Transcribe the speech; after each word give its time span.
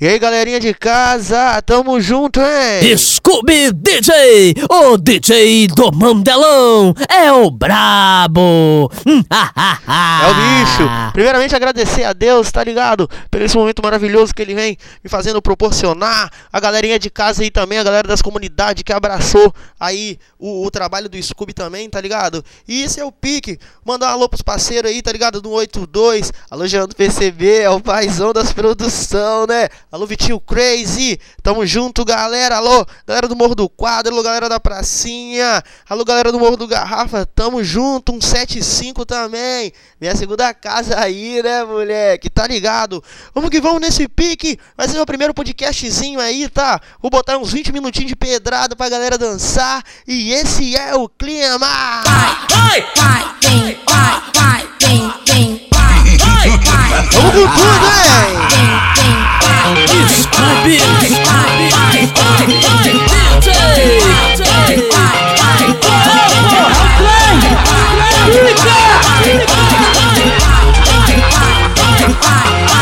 E 0.00 0.06
aí, 0.06 0.16
galerinha 0.16 0.60
de 0.60 0.72
casa, 0.72 1.60
tamo 1.62 2.00
junto, 2.00 2.38
hein? 2.38 2.96
Scooby 2.96 3.72
DJ, 3.72 4.54
o 4.70 4.96
DJ 4.96 5.66
do 5.66 5.90
Mandelão, 5.90 6.94
é 7.08 7.32
o 7.32 7.50
brabo. 7.50 8.88
é 9.04 10.26
o 10.30 10.34
bicho. 10.34 10.88
Primeiramente, 11.12 11.56
agradecer 11.56 12.04
a 12.04 12.12
Deus, 12.12 12.52
tá 12.52 12.62
ligado? 12.62 13.10
Por 13.28 13.42
esse 13.42 13.56
momento 13.56 13.82
maravilhoso 13.82 14.32
que 14.32 14.40
ele 14.40 14.54
vem 14.54 14.78
me 15.02 15.10
fazendo 15.10 15.42
proporcionar. 15.42 16.30
A 16.52 16.60
galerinha 16.60 16.96
de 16.96 17.10
casa 17.10 17.42
aí 17.42 17.50
também, 17.50 17.80
a 17.80 17.82
galera 17.82 18.06
das 18.06 18.22
comunidades 18.22 18.84
que 18.84 18.92
abraçou 18.92 19.52
aí 19.80 20.16
o, 20.38 20.64
o 20.64 20.70
trabalho 20.70 21.08
do 21.08 21.20
Scooby 21.20 21.52
também, 21.52 21.90
tá 21.90 22.00
ligado? 22.00 22.44
E 22.68 22.84
esse 22.84 23.00
é 23.00 23.04
o 23.04 23.10
pique. 23.10 23.58
Mandar 23.84 24.10
um 24.10 24.12
alô 24.12 24.28
pros 24.28 24.42
parceiros 24.42 24.92
aí, 24.92 25.02
tá 25.02 25.10
ligado? 25.10 25.42
Do 25.42 25.50
82. 25.50 26.32
Alô, 26.48 26.68
Jean 26.68 26.86
do 26.86 26.94
PCB, 26.94 27.62
é 27.62 27.70
o 27.70 27.80
paizão 27.80 28.32
das 28.32 28.52
produção, 28.52 29.44
né? 29.44 29.68
Alô, 29.90 30.06
Vitinho 30.06 30.38
Crazy. 30.38 31.18
Tamo 31.42 31.64
junto, 31.64 32.04
galera. 32.04 32.56
Alô, 32.56 32.84
galera 33.06 33.26
do 33.26 33.34
Morro 33.34 33.54
do 33.54 33.70
Quadro. 33.70 34.12
Alô, 34.12 34.22
galera 34.22 34.46
da 34.46 34.60
Pracinha. 34.60 35.62
Alô, 35.88 36.04
galera 36.04 36.30
do 36.30 36.38
Morro 36.38 36.58
do 36.58 36.66
Garrafa. 36.66 37.24
Tamo 37.24 37.64
junto. 37.64 38.12
175 38.12 39.06
também. 39.06 39.72
Minha 39.98 40.14
segunda 40.14 40.52
casa 40.52 41.00
aí, 41.00 41.42
né, 41.42 41.64
moleque? 41.64 42.28
Tá 42.28 42.46
ligado? 42.46 43.02
Vamos 43.34 43.48
que 43.48 43.62
vamos 43.62 43.80
nesse 43.80 44.06
pique. 44.06 44.58
Vai 44.76 44.88
ser 44.88 45.00
o 45.00 45.06
primeiro 45.06 45.32
podcastzinho 45.32 46.20
aí, 46.20 46.50
tá? 46.50 46.78
Vou 47.00 47.10
botar 47.10 47.38
uns 47.38 47.50
20 47.50 47.72
minutinhos 47.72 48.10
de 48.10 48.16
pedrada 48.16 48.76
pra 48.76 48.90
galera 48.90 49.16
dançar. 49.16 49.82
E 50.06 50.32
esse 50.34 50.76
é 50.76 50.94
o 50.94 51.08
clima. 51.08 51.58
Vai, 51.58 52.36
vai, 52.50 52.86
vai, 52.94 53.34
vem, 53.42 53.80
vai, 53.88 54.22
vai, 54.34 54.68
vem, 54.82 55.14
vem, 55.26 55.68
vai, 55.72 56.18
vai, 56.18 56.50
vai. 56.58 57.08
Vamos 57.10 57.32
com 57.32 57.56
tudo, 57.56 57.86
hein? 57.86 58.48
Scooby, 58.48 58.57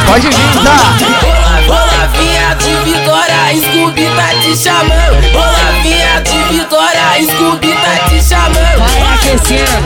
Pode 0.07 0.29
vir, 0.29 0.53
tá? 0.65 0.97
Olá, 1.69 2.09
vinha 2.17 2.55
de 2.55 2.73
Vitória, 2.85 3.37
Scooby 3.61 4.07
tá 4.17 4.29
te 4.41 4.57
chamando. 4.57 5.17
Olá, 5.35 5.67
vinha 5.83 6.21
de 6.23 6.39
Vitória, 6.55 7.23
Scooby 7.23 7.73
tá 7.75 8.09
te 8.09 8.23
chamando. 8.23 8.79
Vai 8.79 9.03
aquecendo, 9.15 9.81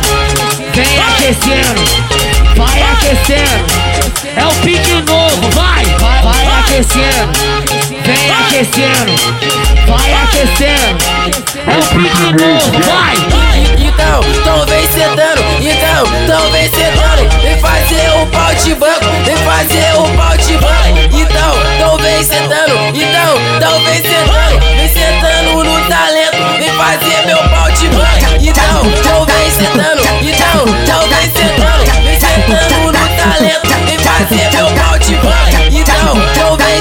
vem 0.75 0.99
aquecendo, 1.03 1.81
vai 2.57 2.83
aquecendo. 2.93 4.10
É 4.37 4.45
o 4.45 4.51
pique 4.63 4.93
novo, 5.11 5.51
vai, 5.51 5.85
vai, 5.99 6.23
vai 6.23 6.47
aquecendo, 6.61 7.33
vem 8.05 8.31
aquecendo, 8.31 9.13
vai 9.87 10.13
aquecendo. 10.23 10.99
É 11.67 11.79
o 11.79 11.83
pique 11.89 12.23
novo, 12.33 12.71
vai. 12.91 13.17
Então, 13.79 14.21
então 14.31 14.67
vem 14.67 14.87
sentando, 14.89 15.43
então, 15.61 16.07
então 16.23 16.51
vem 16.53 16.71
sentando. 16.71 17.11
Vem 17.43 17.59
fazer 17.59 18.11
o 18.23 18.27
pau 18.27 18.55
de 18.55 18.75
banco, 18.75 19.07
vem 19.25 19.37
fazer 19.37 19.99
o 19.99 20.17
pau 20.17 20.37
de 20.37 20.57
banco. 20.59 20.99
Então, 21.13 21.55
então 21.75 21.99
vem 21.99 22.25
sentando, 22.25 22.75
então, 22.95 23.39
então 23.57 23.81
vem 23.85 24.03
sentando. 24.03 24.61
Vem 24.77 24.89
sentando 24.89 25.65
no 25.65 25.89
talento, 25.89 26.59
vem 26.59 26.71
fazer 26.71 27.27
meu 27.27 27.39
pau 27.49 27.71
de 27.73 27.89
banco. 27.89 28.11
Então, 28.41 28.87
então 28.87 29.27
vem 29.27 29.51
sentando, 29.51 30.03
então, 30.23 30.65
então 30.83 31.09
vem 31.09 31.31
sentando. 31.31 31.70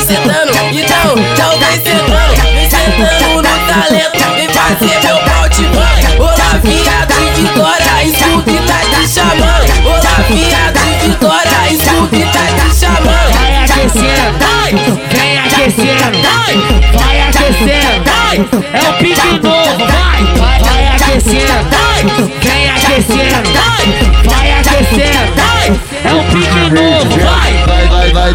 Sentando, 0.10 0.52
então, 0.72 1.16
então 1.18 1.52
vem 1.60 1.78
sentando. 1.84 2.34
Vem 2.42 2.68
sentando 2.68 3.36
no 3.36 3.54
talento, 3.68 4.18
vem 4.36 4.50
fazer 4.50 5.00
meu 5.04 5.18
pau 5.20 5.48
de 5.50 5.62
banco. 5.68 6.24
Olá, 6.24 6.60
viado 6.64 7.14
de 7.14 7.42
Vitória, 7.42 7.94
Scooby 8.18 8.58
tá 8.66 8.80
te 8.90 9.08
chamando. 9.08 9.70
Olá, 9.86 10.16
viado 10.28 10.80
de 10.80 11.08
Vitória, 11.08 11.60
Scooby 11.78 12.24
tá 12.34 12.46
te 12.58 12.68
chamando. 12.80 13.34
Vai 13.38 13.54
aquecendo, 13.64 15.00
vem 15.12 15.38
aquecendo, 15.38 16.18
vai 16.98 17.16
aquecendo. 17.22 18.10
É 18.74 18.90
o 18.90 18.94
pique 18.94 19.30
novo, 19.44 19.78
vai, 19.78 20.22
vai, 20.38 20.60
vai 20.64 20.88
aquecendo, 20.88 21.62
vem 22.42 22.70
aquecendo, 22.72 23.50
vai 24.26 24.52
aquecendo. 24.54 25.39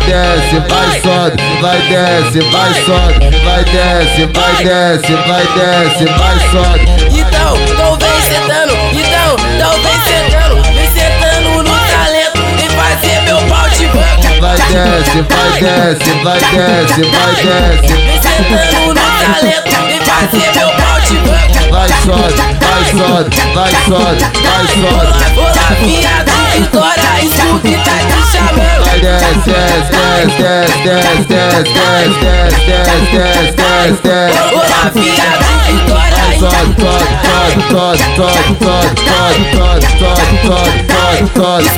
Desce, 0.07 0.61
vai, 0.69 1.01
sobe, 1.01 1.43
vai, 1.61 1.81
desce, 1.89 2.41
vai, 2.51 2.75
sobe, 2.85 3.37
vai, 3.45 3.65
desce, 3.65 4.27
vai, 4.35 4.55
desce, 4.65 5.13
vai, 5.27 5.47
desce, 5.55 6.05
vai, 6.05 6.39
sobe. 6.51 6.85
Então, 7.11 7.57
então 7.57 7.99
vem 7.99 8.21
sentando, 8.23 8.75
então, 8.93 9.37
então 9.55 9.73
vem 9.83 9.99
sentando, 10.03 10.63
vem 10.63 10.89
sentando 10.93 11.63
no 11.63 11.79
talento, 11.91 12.43
vem 12.57 12.69
fazer 12.69 13.21
meu 13.23 13.39
pau 13.49 13.69
de 13.71 13.87
banco. 13.87 14.41
Vai, 14.41 14.57
desce, 14.57 15.23
vai, 15.23 15.51
desce, 15.61 16.11
vai, 16.23 16.39
desce, 16.39 17.03
vai, 17.11 17.35
desce. 17.35 17.95
Vem 17.95 18.21
sentando 18.21 18.87
no 18.89 18.95
talento, 18.95 19.73
vem 19.87 20.01
fazer 20.01 20.49
meu 20.59 20.71
pau 20.71 21.01
de 21.01 21.17
banco. 21.19 21.55
Vai, 21.71 21.89
sobe, 21.89 22.37
vai, 22.61 22.85
sobe, 22.85 23.31
vai, 23.55 23.73
sobe, 23.85 24.21
vai, 24.43 24.65
sobe. 24.67 25.41
Olá, 25.41 25.69
viado, 25.81 26.34
Vitória, 26.55 27.11
Scooby 27.21 27.75
tá 27.79 27.99
te 27.99 28.19
chamando. 28.31 28.85
Desce, 29.01 29.51
desce, 29.51 29.91
desce, 29.91 30.43
desce, 30.45 30.95
desce, 30.95 31.35
desce, 31.35 32.15
desce, 32.15 32.63
desce, 32.65 33.17
desce, 33.17 33.57
desce. 33.57 34.17
Olá, 34.55 34.83
viado, 34.95 35.49
Vitória, 35.67 36.15
Sobe, 36.15 36.23
sobe, 36.23 36.23
sobe, 36.23 36.24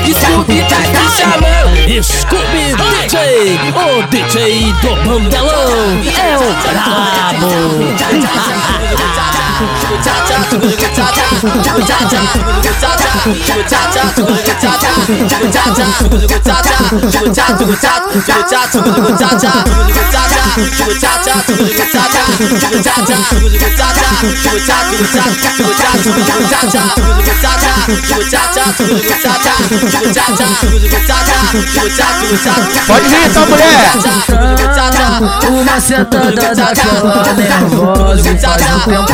Scooby 0.02 0.60
tá 0.68 0.76
te 0.76 1.04
chamando 1.16 2.02
Scooby 2.02 2.66
DJ 2.76 3.14
O 3.74 4.02
DJ 4.08 4.72
do 4.82 4.92
Bandelão 5.04 5.72
É 6.16 6.36
o 6.36 6.40
brabo 6.62 7.50
Pode 32.86 33.08
vir, 33.08 33.26
essa 33.26 33.40
mulher. 33.46 33.92
Uma 35.48 35.80
sentada 35.80 36.54
daquela 36.54 37.34
nervosa 37.34 38.36
faz 38.38 38.62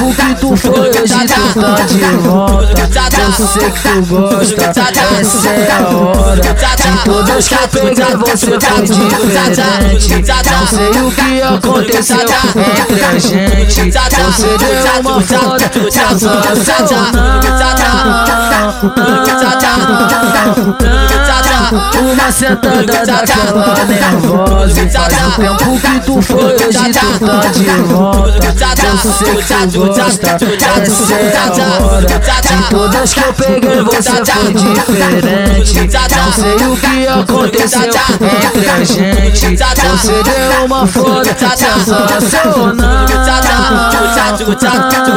um 0.03 0.13
tempo 0.13 0.13
que 0.15 0.35
tu 0.35 0.57
foi, 0.57 0.71
hoje 0.71 1.15
tu 1.55 1.61
tá 1.61 1.85
de 1.85 1.99
volta. 2.17 2.83
Eu 3.23 3.33
sei 3.33 3.71
que 3.71 3.81
tu 3.81 3.95
gosta, 4.07 4.65
essa 5.21 5.49
é 5.49 5.51
a 5.71 5.75
hora. 5.89 6.41
De 6.43 6.91
todas 7.05 7.49
que 7.49 7.55
eu 7.55 7.69
peguei 7.69 8.17
você 8.17 8.47
foi 8.47 8.59
diferente. 8.59 10.09
Não 10.51 10.67
sei 10.67 10.91
o 10.91 11.11
que 11.11 11.43
aconteceu 11.43 12.17
entre 12.17 13.05
a 13.05 13.19
gente. 13.19 13.93
Você 13.93 14.49
deu 14.59 15.01
uma 15.01 15.12
Uma 22.03 22.33
sentada 22.33 22.85
daquela 22.85 23.85
nervosa 23.87 24.83
E 24.83 24.91
faz 24.91 25.15
um 25.15 25.31
tempo 25.33 25.81
que 25.81 26.01
tu 26.01 26.21
foi, 26.23 26.45
hoje 26.45 26.91
tu 26.91 27.19
tá 27.21 27.49
de 27.53 27.65
volta 27.83 28.33
Eu 28.87 28.99
sei 28.99 29.37
que 29.37 29.55
tu 29.71 29.81
gosta, 29.89 30.27
essa 30.33 31.15
é 31.15 31.37
a 31.37 31.85
hora 31.85 32.07
De 32.07 32.69
todas 32.71 33.15
que 33.15 33.21
eu 33.21 33.33
peguei 33.35 33.83
você 33.83 34.11
foi 34.25 34.53
diferente 34.55 35.89
Não 36.17 36.33
sei 36.33 36.57
o 36.67 36.77
que 36.77 37.07
aconteceu 37.07 37.91
entre 38.49 38.71
a 38.71 38.85
gente 38.85 39.57
Você 39.57 40.23
deu 40.23 40.65
uma 40.67 40.87
foda 40.87 41.25
sensacional 41.25 43.03
Você 45.03 45.11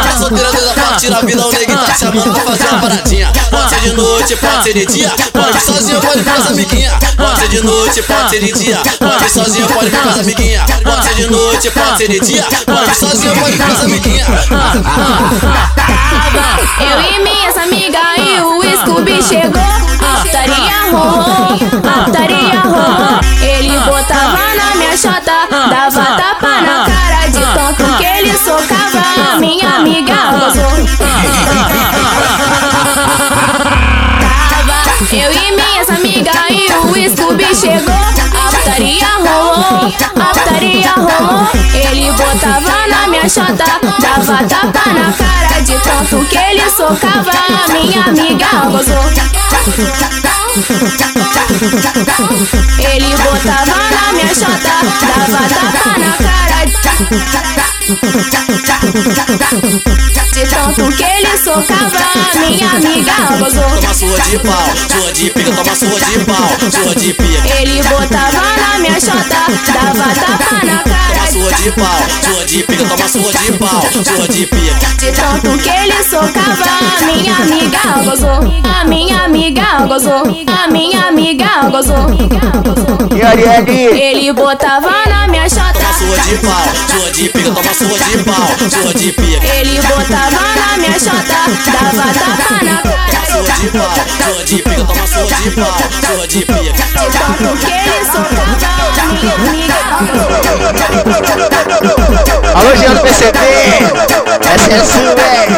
que 0.00 0.08
é 0.08 0.16
solteira 0.18 0.48
a 0.48 0.74
partir 0.74 1.08
da 1.10 1.20
vida, 1.20 1.46
o 1.46 1.52
neguinho 1.52 1.78
tá 1.78 1.94
chamando 1.94 2.32
pra 2.32 2.42
fazer 2.42 2.66
uma 2.68 2.80
paradinha. 2.80 3.30
Pode 3.50 3.70
ser 3.70 3.80
de 3.80 3.92
noite, 3.94 4.36
pode 4.36 4.64
ser 4.64 4.74
de 4.74 4.86
dia. 4.86 5.12
Pode 5.32 5.52
vir 5.52 5.60
sozinho, 5.60 6.00
pode 6.00 6.18
vir 6.20 6.24
com 6.24 6.32
as 6.40 6.50
amiguinhas. 6.50 6.94
Pode 7.16 7.40
ser 7.40 7.48
de 7.48 7.60
noite, 7.62 8.02
pode 8.02 8.30
ser 8.30 8.40
de 8.40 8.52
dia. 8.52 8.82
Pode 8.98 9.18
vir 9.18 9.30
sozinho, 9.30 9.68
pode 9.68 9.90
vir 9.90 10.00
com 10.00 10.08
as 10.08 10.18
amiguinhas. 10.18 10.64
Pode 10.82 11.04
ser 11.04 11.14
de 11.14 11.30
noite, 11.30 11.70
pode 11.70 11.96
ser 11.96 12.08
de 12.08 12.18
dia. 12.20 12.44
Pode 12.66 12.86
vir 12.86 12.94
sozinho, 12.94 13.36
pode 13.36 13.52
vir 13.52 13.66
com 13.66 13.72
as 13.72 13.84
amiguinhas. 13.84 14.28
Eu 16.80 17.00
e 17.00 17.18
minhas 17.22 17.56
amigas 17.56 18.02
e 18.18 18.40
o 18.40 18.62
Scooby 18.82 19.22
chegou. 19.22 19.62
A 19.62 20.20
putaria 20.20 20.90
rolou, 20.90 21.54
a 21.54 21.56
putaria 22.04 22.60
rolou. 22.60 23.20
Ele 23.40 23.78
bota 23.80 24.14
Scooby 24.14 24.46
chegou, 37.56 37.94
a 37.94 38.50
putaria 38.50 39.08
rolou, 39.16 39.86
a 39.86 40.34
putaria 40.34 40.92
rolou. 40.94 41.48
Ele 41.72 42.10
botava 42.12 42.86
na 42.86 43.06
minha 43.08 43.28
chota, 43.28 43.64
dava 43.98 44.44
tapa 44.44 44.90
na 44.92 45.12
cara 45.12 45.62
de 45.62 45.78
tanto 45.78 46.24
que 46.26 46.36
ele 46.36 46.70
socava. 46.70 47.30
Minha 47.72 48.04
amiga 48.04 48.46
gozou. 48.70 49.04
Ele 52.78 53.16
botava 53.16 53.76
na 53.90 54.12
minha 54.12 54.34
chota, 54.34 54.74
dava 55.00 55.42
tapa 55.48 55.98
na 55.98 56.12
cara 56.18 56.36
de 60.36 60.46
tanto 60.48 60.88
que 60.96 61.04
ele 61.04 61.38
socava. 61.38 61.96
Minha 62.48 62.70
amiga 62.70 63.12
gozou. 63.38 63.62
Toma 63.62 63.94
surra 63.94 64.22
de 64.22 64.38
pau, 64.40 64.76
surra 64.90 65.12
de 65.12 65.30
pica, 65.30 65.52
toma 65.52 65.76
surra 65.76 66.00
de 66.00 66.18
pau, 66.24 66.48
surra 66.70 66.94
de 66.96 67.14
pica. 67.14 67.60
Ele 67.60 67.82
botava 67.84 68.56
na 68.56 68.78
minha 68.80 69.00
chota, 69.00 69.35
dava 69.72 70.14
tapa 70.14 70.66
na 70.66 70.82
Toma 70.82 70.96
cara 70.96 71.26
surra 71.32 71.56
de 71.56 71.70
pau, 71.72 71.98
surra 72.22 72.44
de 72.46 72.62
pica, 72.62 72.84
toma 72.84 73.08
surra 73.08 73.38
de 73.38 73.52
pau, 73.58 73.82
surra 74.04 74.28
de 74.28 74.46
pica. 74.46 74.86
de 74.98 75.12
tanto 75.12 75.58
que 75.58 75.68
ele 75.68 76.04
socava. 76.04 77.06
Minha 77.06 77.36
amiga 77.36 78.02
gozou, 78.04 78.40
a 78.64 78.84
minha 78.84 79.24
amiga 79.24 79.86
gozou, 79.86 80.22
a 80.46 80.68
minha 80.70 81.08
amiga 81.08 81.68
gozou. 81.70 82.06
E 83.16 83.22
Ariane? 83.22 83.70
Ele 83.70 84.32
botava 84.32 84.90
na 85.08 85.28
minha 85.28 85.48
Toma 85.48 85.68
chota, 85.72 85.92
surra 85.98 86.22
de 86.22 86.36
pau, 86.38 86.66
surra 86.88 87.12
de 87.12 87.28
pica, 87.28 87.50
toma 87.50 87.74
surra 87.74 88.04
de 88.04 88.24
pau, 88.24 88.70
surra 88.70 88.94
de 88.94 89.12
pica. 89.12 89.46
ele 89.56 89.80
botava 89.82 90.40
na 90.56 90.76
minha 90.76 90.98
chota, 90.98 91.38
dava 91.70 92.12
tapa 92.12 92.64
na 92.64 92.82
cara 92.82 93.26
Surra 93.26 93.54
de 93.60 93.68
pau, 93.70 93.94
surra 94.24 94.44
de 94.44 94.56
pica, 94.62 94.84
toma 94.84 95.06
surra 95.06 95.36
de 95.42 95.50
pau, 95.50 95.78
surra 96.06 96.26
de 96.26 96.38
pica. 96.40 96.62
de 96.62 97.18
tanto 97.18 97.56
que 97.58 97.72
ele 97.72 98.04
socava. 98.04 98.76
Minha 98.96 99.34
amiga 99.34 99.35
Alô, 102.54 102.74
Jean 102.76 102.94
do 102.94 103.00
PCB! 103.00 103.38
Essa 104.54 104.70
é 104.72 104.84
sua, 104.84 105.14
velho! 105.14 105.56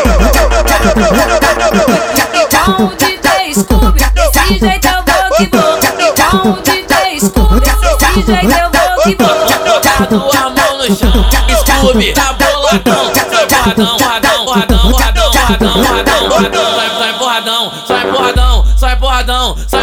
Com 2.65 2.83
o 2.85 2.87
DJ 2.97 3.55
Scooby, 3.55 4.05
desse 4.15 4.59
jeito 4.59 4.89
eu 4.89 5.01
vou 5.07 5.23
que 5.37 5.47
vou. 5.57 5.79
Com 6.43 6.49
o 6.49 6.51
DJ 6.63 7.21
Scooby, 7.21 7.61
desse 7.61 8.23
jeito 8.27 8.51
eu 8.51 8.69
vou 8.73 8.89
que 9.05 9.13
vou. 9.17 9.33
Botado 9.65 10.19
a 10.37 10.51
mão 10.51 10.73
no 10.79 10.87
chão, 10.97 11.13
Scooby, 11.81 12.13
tá 12.13 12.27
boladão. 12.33 13.03
Sai 13.15 13.75
porradão, 13.75 14.45
porradão, 14.45 14.79
porradão, 14.91 15.31
porradão, 15.31 15.73
porradão, 15.73 16.21
porradão. 16.29 16.67
Sai, 16.75 16.91
sai 16.99 17.13
porradão, 17.19 17.63
sai 17.87 18.05
porradão, 18.07 18.48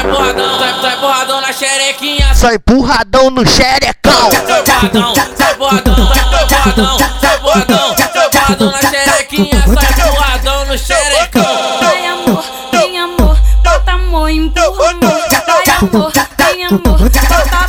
porradão, 0.08 0.60
sai 0.60 0.74
porradão, 0.74 0.82
sai, 0.82 0.82
sai 0.82 0.98
porradão 0.98 1.42
na 1.42 1.54
xerequinha. 1.54 2.36
Só 2.36 2.52
empurradão 2.54 3.30
no 3.30 3.46
xerecão! 3.48 4.32
Sai 4.32 4.42
porradão, 4.42 5.16
sai 5.38 5.56
porradão, 5.56 5.96
sai 5.96 6.26
porradão, 6.36 6.98
sai 6.98 7.38
porradão, 7.40 7.96
sai 7.98 8.10
porradão 8.32 8.72
na 8.72 8.82
xerequinha. 8.82 9.64
Sai 9.66 9.94
porradão 10.10 10.66
no 10.66 10.78
xerecão. 10.78 11.44
Vai 11.82 12.06
amor, 12.08 12.44
vem 12.72 13.00
amor, 13.00 13.38
bota 13.64 13.92
amor, 13.92 14.30
empurra 14.30 14.90
amor. 14.90 15.16
Vai 15.32 15.76
amor, 15.82 16.12
vem 16.38 16.66
amor, 16.66 16.80
bota, 16.82 17.22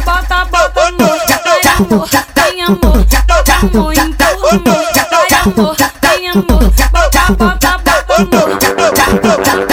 bota, 0.05 0.44
bota 0.44 0.82
amor. 0.82 1.21
Vai 1.37 1.61
amor, 1.77 2.09
vem 2.35 2.62
amor, 2.62 2.79
bota 3.27 3.53
amor, 3.62 3.93
empurra 3.94 4.53
amor. 4.53 4.87
Vai 4.94 5.29
amor, 5.39 5.77
vem 6.03 6.29
amor, 6.29 6.62
bota, 6.97 7.32
bota, 7.32 7.79
bota 7.79 8.21
amor. 9.53 9.66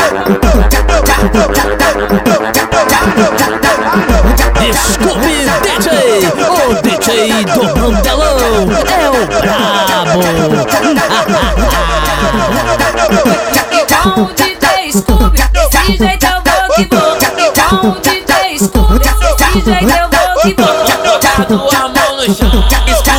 DJ 7.03 7.43
do 7.43 7.63
Mandelão 7.63 8.37
é 8.39 8.49
o 8.49 8.65
brabo. 9.27 10.23
Com 14.03 14.21
o 14.21 14.33
DJ 14.33 14.93
Scooby, 14.93 15.37
jeito 15.99 16.25
eu 16.25 16.39
vou 16.41 16.63
que 16.75 16.83
vou. 16.95 17.11
Com 17.69 17.87
o 17.87 17.91
DJ 17.99 18.57
Scooby, 18.57 19.03
jeito 19.65 19.91
eu 19.91 20.07
vou 20.09 20.29
que 20.41 20.51
vou. 20.61 20.71
Botado 21.03 21.55
a 21.75 21.89
mão 21.89 22.11
no 22.15 22.23
chão, 22.33 22.55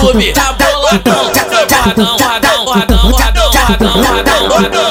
Scooby, 0.01 0.33
tá 0.33 0.55
boladão. 0.55 1.31
Sai 1.35 1.95
porradão, 1.95 2.17
porradão, 2.17 2.65
porradão, 2.65 3.51
porradão, 3.51 3.93
porradão, 3.93 4.49
porradão, 4.49 4.85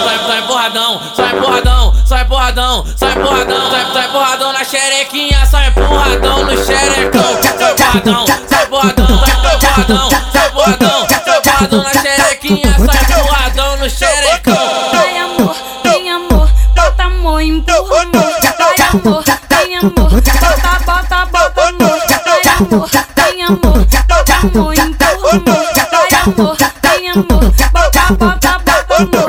porradão. 0.48 1.02
Sai, 1.16 1.34
porradão, 1.36 1.94
sai 2.06 2.26
porradão, 2.26 2.26
sai 2.26 2.26
porradão, 2.26 2.86
sai 3.00 3.16
porradão, 3.16 3.72
sai, 3.94 4.08
porradão 4.12 4.54
na 4.54 4.64
xerequinha, 4.64 5.46
sai 5.46 5.72
porradão 5.72 6.46
no 6.46 6.64
xerecão. 6.64 7.24
Sai 7.42 8.02
porradão, 8.02 8.43
porradão, 9.74 10.10
sai 10.32 10.50
porradão 11.42 11.84
na 11.84 11.94
xerequinha, 11.94 12.76
sai 12.78 13.06
porradão 13.24 13.78
no 13.78 13.90
xerecão. 13.90 14.56
Vai 14.92 15.18
amor, 15.18 15.56
vem 15.84 16.12
amor, 16.12 16.50
bota 16.76 17.04
amor, 17.04 17.42
empurra 17.42 18.02
amor. 18.02 18.34
Vai 18.60 18.76
amor, 18.88 19.24
vem 19.50 19.78
amor, 19.78 19.92
bota, 19.94 20.32
bota, 20.46 20.78
bota 20.86 21.16
amor. 21.16 22.00
Vai 22.24 22.42
amor, 22.60 22.90
vem 23.16 23.44
amor, 23.44 23.86
bota 24.08 24.34
amor, 24.36 24.74
empurra 24.78 25.34
amor. 25.34 25.58
Vai 25.92 26.18
amor, 26.22 26.58
vem 26.84 27.10
amor, 27.10 27.44
bota, 27.72 28.02
bota, 28.14 28.52
bota 28.60 28.94
amor. 28.96 29.24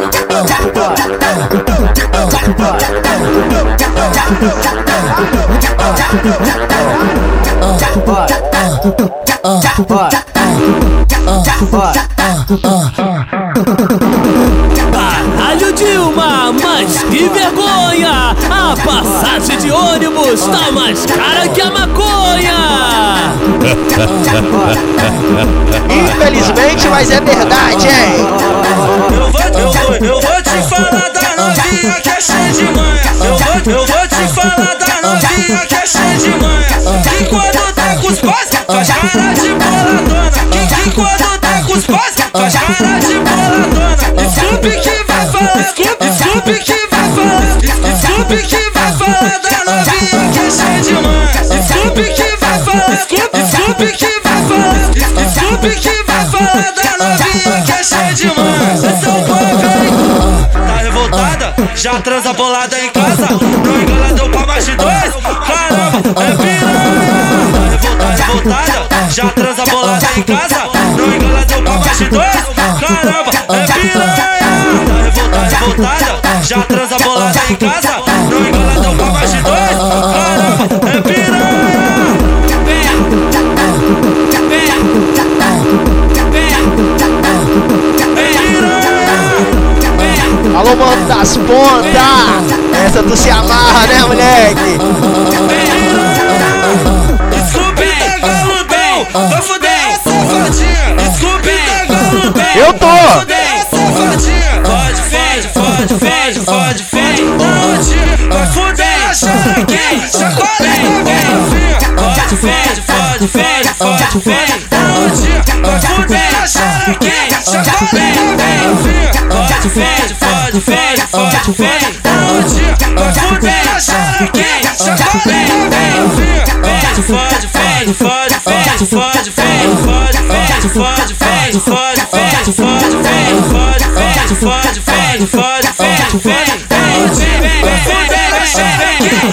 Caralho, 9.76 10.23
Infelizmente, 25.88 26.88
mas 26.88 27.10
é 27.10 27.20
verdade, 27.20 27.86
hein? 27.86 28.26
Eu 29.14 29.30
vou, 29.30 29.40
eu 29.40 29.72
vou, 29.72 29.94
eu 29.94 30.20
vou 30.20 30.42
te 30.42 30.62
falar 30.68 31.10
da 31.10 31.36
novinha 31.36 32.00
que 32.02 32.08
é 32.10 32.20
cheia 32.20 32.52
de 32.52 32.64
manha. 32.64 33.00
Eu 33.24 33.38
vou, 33.38 33.54
eu 33.72 33.86
vou 33.86 34.08
te 34.08 34.26
falar 34.34 34.74
da 34.74 35.00
novinha 35.08 35.58
que 35.68 35.74
é 35.76 35.86
cheia 35.86 36.16
de 36.18 36.30
manha. 36.30 36.66
Que 37.02 37.24
quando 37.26 37.72
tá 37.74 37.96
com 38.00 38.08
os 38.08 38.18
pais, 38.18 38.48
faz 38.66 38.88
cara 38.88 39.32
de 39.34 39.48
boladona. 39.50 40.30
Que, 40.50 40.58
que 40.74 40.90
quando 40.90 41.38
tá 41.38 41.62
com 41.64 41.72
os 41.74 41.86
pais, 41.86 42.14
faz 42.32 42.54
cara 42.54 42.98
de 42.98 43.14
boladona. 43.14 43.94
Scoop 44.34 44.64
que 44.80 45.04
vai 45.06 45.24
falar, 45.26 45.64
Scoop, 45.68 46.04
Scoop 46.18 46.48
que 46.64 46.78
vai 46.90 47.06
falar, 47.14 47.46
Scoop 48.00 48.30
que 48.42 48.62
vai 48.70 48.90
falar 48.92 49.38
da 49.38 49.58
novinha 49.70 50.22
que 50.32 50.38
é 50.40 50.50
cheia 50.50 50.80
de 50.82 50.94
manha. 50.94 51.28
Scoop 51.62 51.98
que 52.02 52.28
vai 52.40 52.58
falar, 52.58 52.96
Scoop, 52.96 53.33
Scoop 53.84 53.96
que 53.98 54.20
vai 54.20 54.40
falar, 54.46 54.74
Scoop 55.28 55.68
que 55.76 56.02
vai 56.04 56.24
falar 56.24 56.72
da 56.72 56.82
novinha 57.04 57.62
que 57.66 57.72
é 57.72 57.84
cheia 57.84 58.14
de 58.14 58.26
manha. 58.28 58.72
Esse 58.74 59.04
é 59.04 59.08
o 59.10 59.18
hein? 59.18 59.24
Tá 60.52 60.76
revoltada? 60.76 61.54
Já 61.74 62.00
transa 62.00 62.32
bolada 62.32 62.78
em 62.80 62.88
casa? 62.88 63.28
Não 63.30 63.82
engana, 63.82 64.14
deu 64.14 64.30
pra 64.30 64.46
mais 64.46 64.64
de 64.64 64.74
dois? 64.76 65.12
Caramba, 65.46 65.98
é 66.22 66.36
piranha! 66.36 67.12
Tá 67.52 68.10
revoltada, 68.10 68.22
revoltada? 68.22 69.10
Já 69.10 69.28
transa 69.28 69.64
bolada 69.66 70.08
em 70.16 70.22
casa? 70.22 70.64
Não 70.96 71.14
engana, 71.14 71.44
deu 71.44 71.62
pra 71.62 71.72
mais 71.78 71.98
de 71.98 72.08
dois? 72.08 72.34
Caramba, 72.80 73.30
é 73.50 73.66
piranha! 73.66 74.16
Tá 74.16 74.30
revoltada, 75.02 75.56
revoltada? 75.56 76.42
Já 76.42 76.62
transa 76.62 76.96
bolada 77.04 77.40
em 77.50 77.54
casa? 77.56 78.02
Não 78.30 78.48
engana, 78.48 78.63
Alô, 90.56 90.76
mano 90.76 91.06
das 91.08 91.36
pontas! 91.36 92.84
Essa 92.86 93.02
tu 93.02 93.16
se 93.16 93.28
amarra, 93.28 93.86
né, 93.88 94.02
moleque? 94.02 94.78
Tá 99.12 99.28
tá 102.34 102.44
Eu 102.56 102.72
tô! 102.74 102.86
Fode, 103.74 105.02
fode, 105.02 105.48
fode, 105.48 105.94
fode, 105.98 106.40
fode, 106.40 106.84
fode. 106.84 107.24
Vai 108.30 109.14
xerequinha, 109.14 110.08
chacoalha 110.08 110.74
também. 110.82 111.24
Fode, 111.96 112.36
fode, 112.36 112.80
fode, 112.82 113.03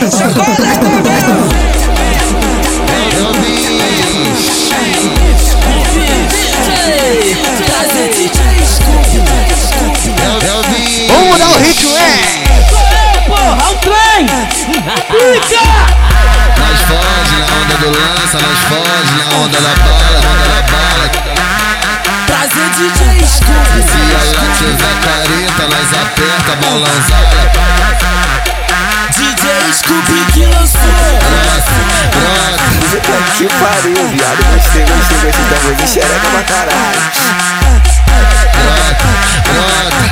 Chocolate 0.10 1.11
na 19.42 19.46
onda 19.46 19.60
da 19.60 19.74
bala, 19.76 20.20
onda 20.20 20.48
da 20.48 20.62
bala. 20.72 21.06
Prazer 22.28 22.70
DJ 22.78 23.26
Scooby. 23.26 23.82
Se 23.82 24.02
ela 24.14 24.46
tiver 24.58 24.96
careta, 25.02 25.64
nós 25.68 25.90
aperta, 26.02 26.52
balançada. 26.58 27.40
DJ 29.18 29.46
Scooby 29.74 30.20
que 30.34 30.46
lançou. 30.46 30.82
Brota, 32.12 32.60
Puta 32.92 33.18
que 33.38 33.46
pariu, 33.48 34.08
viado. 34.10 34.42
Gostei, 34.54 34.86
gostei, 34.86 35.32
gostei 35.32 35.60
voz 35.64 35.78
de 35.78 35.88
xereca 35.88 36.28
pra 36.30 36.44
caralho. 36.44 37.02
brota, 38.54 39.08
brota. 39.44 40.11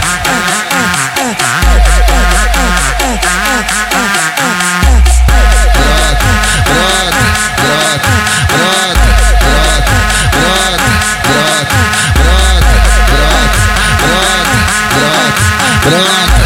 Brota. 15.90 16.42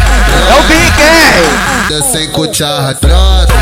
É 0.50 0.54
o 0.54 0.62
Big, 0.64 1.02
é! 1.02 2.02
Sem 2.12 2.28
cucharra, 2.30 2.94
trota. 2.94 3.52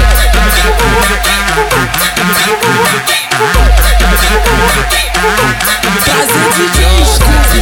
Prazer 6.04 6.48
DJ 6.56 7.04
Scooby. 7.04 7.60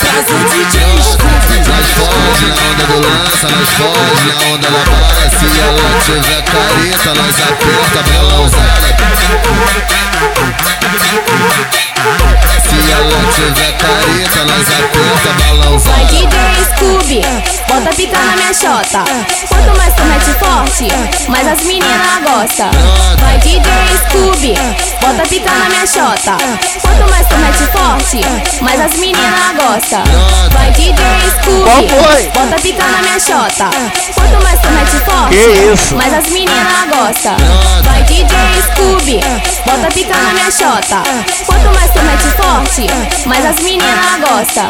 Prazer 0.00 0.44
DJ 0.50 0.76
Scooby. 1.02 1.56
Nós 1.68 1.86
foge 1.96 2.46
na 2.46 2.54
onda 2.54 2.84
do 2.86 2.98
lança, 3.00 3.46
nós 3.48 3.68
foge 3.70 4.26
na 4.28 4.38
onda 4.54 4.68
da 4.70 4.78
bala. 4.84 5.24
Se 5.30 5.46
ela 5.60 5.88
tiver 6.04 6.42
careta, 6.42 7.10
nós 7.14 7.36
aperta 7.40 8.00
bela 8.10 8.36
usada. 8.40 8.78
Se 12.68 12.92
ela 12.92 13.32
tiver 13.34 13.72
careta, 13.78 14.44
nós 14.44 14.68
aperta 14.68 15.32
bala 15.38 15.64
Vai 15.66 15.76
usada. 15.76 16.04
DJ 16.06 16.38
Scooby, 16.76 17.20
bota 17.66 17.90
pica 17.96 18.18
na 18.18 18.36
minha 18.36 18.54
chota. 18.54 19.04
Quanto 19.48 19.76
mais 19.78 19.94
tu 19.94 20.02
mete 20.04 20.38
forte, 20.38 21.28
mais 21.28 21.48
as 21.48 21.60
meninas 21.62 22.22
gostam. 22.22 22.70
Vai 23.20 23.38
DJ 23.38 23.70
Scooby, 24.08 24.54
bota 25.00 25.22
pica 25.28 25.50
na 25.50 25.68
minha 25.68 25.86
chota. 25.86 26.36
Quanto 26.82 27.10
mais 27.10 27.26
tu 27.26 27.36
mete 27.36 27.64
forte, 27.72 28.62
mais 28.62 28.80
as 28.80 28.92
meninas 28.98 29.54
gostam. 29.56 30.04
Vai 30.52 30.70
DJ 30.72 30.94
Qual 30.94 31.82
Scooby, 31.82 32.30
bota 32.34 32.56
pica 32.62 32.84
na 32.84 32.98
minha 33.02 33.18
chota. 33.20 33.70
Quanto 34.14 34.42
mais 34.44 34.60
tu 34.60 34.68
mete 34.68 35.04
forte, 35.04 35.36
Que 35.36 35.72
isso? 35.72 35.96
mais 35.96 36.12
as 36.14 36.26
meninas 36.28 36.86
gostam. 36.90 37.36
Vai 37.84 38.02
DJ 38.04 38.28
Scooby, 38.72 39.20
bota 39.66 39.88
pica 39.94 40.14
na 40.16 40.32
minha 40.34 40.50
chota. 40.50 41.02
Quanto 41.46 41.74
mais 41.74 41.87
tu 41.92 42.00
mete 42.02 42.28
forte, 42.40 42.86
mais 43.26 43.44
as 43.44 43.56
meninas 43.60 44.20
gostam. 44.20 44.68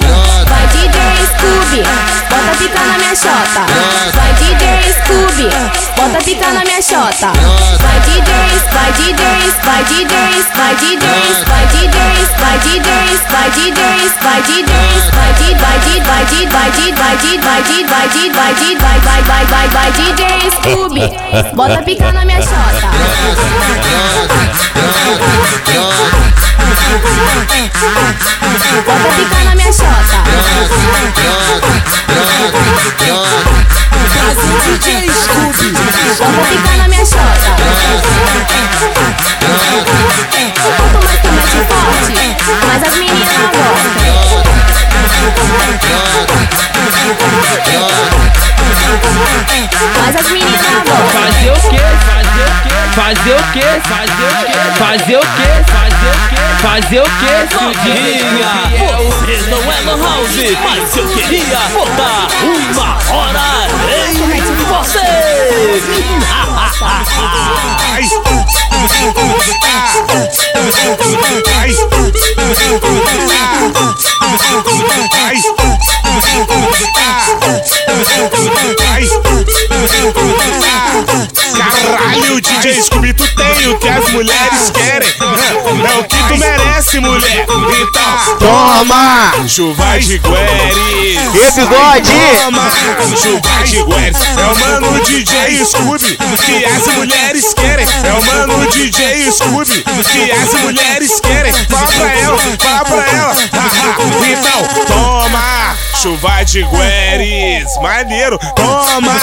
Vai 0.48 0.66
DJ 0.68 0.98
Scooby, 1.26 1.82
bota 2.28 2.52
pica 2.58 2.80
na 2.80 2.98
minha 2.98 3.14
chota. 3.14 3.66
Vai 4.14 4.32
DJ 4.34 4.92
Scooby, 4.92 5.48
bota 5.96 6.18
pica 6.24 6.48
na 6.52 6.64
minha 6.64 6.82
chota. 6.82 7.32
Vai 7.82 8.00
DJs, 8.00 8.62
vai 8.72 8.92
DJs, 8.92 9.54
vai 9.64 9.84
DJs, 9.84 10.46
vai 10.56 10.74
DJs, 10.76 11.44
vai 11.46 11.66
DJs, 11.68 12.28
vai 12.38 12.58
DJs, 12.58 13.20
vai 13.28 13.50
DJs, 13.50 14.12
vai 14.22 14.42
DJs, 14.42 15.04
vai 15.12 15.32
D, 15.34 15.54
vai 15.54 15.78
D, 15.78 16.00
vai 16.00 16.24
D, 16.24 16.46
vai 16.46 16.70
D, 16.70 16.92
vai 16.92 17.16
D, 17.16 17.38
vai 17.38 17.62
D, 17.62 17.84
vai 17.84 18.08
D, 18.08 18.30
vai 18.30 18.54
D, 18.54 18.76
vai 18.76 18.98
vai 19.00 19.22
vai 19.22 19.44
vai 19.46 19.68
vai 19.68 19.90
DJ 19.92 20.22
Scooby, 20.50 21.04
bota 21.54 21.82
pica 21.82 22.12
na 22.12 22.24
minha 22.24 22.40
chota. 22.42 22.88
Bota 28.86 29.08
pica 29.14 29.44
na 29.44 29.54
minha 29.54 29.70
chota. 29.72 30.18
Scooby. 35.22 35.68
Bota 36.18 36.42
pica 36.48 36.76
na 36.78 36.88
minha 36.88 37.04
chota. 37.04 37.50
Quanto 40.78 40.98
mais 41.04 41.20
tu 41.20 41.28
mete 41.32 41.60
forte, 41.68 42.36
mais 42.66 42.82
as 42.82 42.94
meninas 42.96 43.28
gostam. 43.52 44.37
Mais 49.98 50.16
as 50.16 50.30
meninas. 50.30 50.60
Fazer 51.12 51.50
o 51.50 51.54
quê? 51.68 51.82
Fazer 52.94 53.34
o 53.34 53.42
quê? 53.52 53.66
Fazer 53.84 54.12
o 54.14 54.22
quê? 54.32 54.60
Fazer 54.78 55.16
o 55.16 55.20
quê? 55.20 55.50
Fazer 55.66 56.06
o 56.06 56.18
quê? 56.18 56.42
Fazer 56.62 57.00
o 57.00 57.04
quê? 57.04 57.46
Fazer 57.50 57.70
o 57.70 57.88
o 58.18 59.12
Você 59.18 59.36
não 59.50 59.62
é 59.72 59.80
no 59.82 59.94
house, 60.02 60.56
mas 60.64 60.96
eu 60.96 61.06
queria 61.08 61.58
botar 61.72 62.28
uma 62.42 62.90
hora 63.12 63.48
em 63.94 64.42
você. 64.64 65.08
Ai, 74.48 74.54
ai, 74.54 75.28
ai, 75.28 76.26
ai, 79.04 80.37
Caralho, 81.96 82.40
DJ 82.40 82.82
Scooby, 82.82 83.12
tu 83.14 83.24
tem 83.34 83.68
o 83.68 83.78
que 83.78 83.88
as 83.88 84.08
mulheres 84.10 84.70
querem. 84.70 85.08
É 85.08 85.98
o 85.98 86.04
que 86.04 86.16
tu 86.28 86.36
merece, 86.36 87.00
mulher. 87.00 87.46
Então, 87.80 88.38
Toma! 88.38 89.32
chuva 89.48 89.98
de 89.98 90.18
Gueres. 90.18 91.18
E 91.34 91.50
bigode! 91.52 92.10
Toma, 92.44 92.70
chuva 93.16 93.64
de 93.64 93.82
Gueres. 93.84 94.16
É 94.36 94.46
o 94.46 94.56
mano 94.58 95.00
DJ 95.04 95.64
Scooby 95.64 96.18
que 96.44 96.64
as 96.64 96.86
mulheres 96.94 97.54
querem. 97.54 97.86
É 98.04 98.12
o 98.12 98.24
mano 98.24 98.66
DJ 98.70 99.32
Scooby 99.32 99.82
que 99.82 100.30
as 100.30 100.60
mulheres 100.62 101.20
querem. 101.20 101.52
Fala 101.52 101.86
pra 101.86 102.14
ela, 102.14 102.38
fala 102.38 102.84
pra 102.84 103.06
ela. 103.16 103.34
Então, 104.28 104.84
toma, 104.86 105.76
chuva 106.02 106.44
de 106.44 106.62
Gueres. 106.62 107.76
Maneiro, 107.82 108.38
toma, 108.54 109.14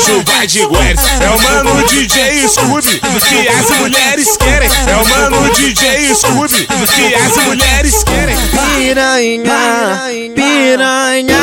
chuva 0.00 0.46
de 0.46 0.66
Gueres. 0.66 1.00
É 1.20 1.28
o 1.28 1.42
mano 1.42 1.86
DJ 1.88 2.48
Scooby 2.48 3.00
que 3.00 3.48
as 3.48 3.78
mulheres 3.78 4.36
querem. 4.38 4.70
É 4.86 4.96
o 4.96 5.08
mano 5.08 5.50
DJ 5.50 6.14
Scooby 6.14 6.66
que 6.66 7.14
as 7.14 7.36
mulheres 7.44 8.02
querem. 8.04 8.36
Piranha. 8.76 10.02
Piranha, 10.34 11.38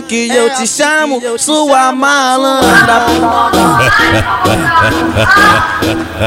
assim 0.00 0.02
que 0.02 0.28
eu 0.34 0.48
te 0.50 0.66
chamo, 0.66 1.20
sua 1.38 1.92
malandra. 1.92 3.04
É 6.18 6.26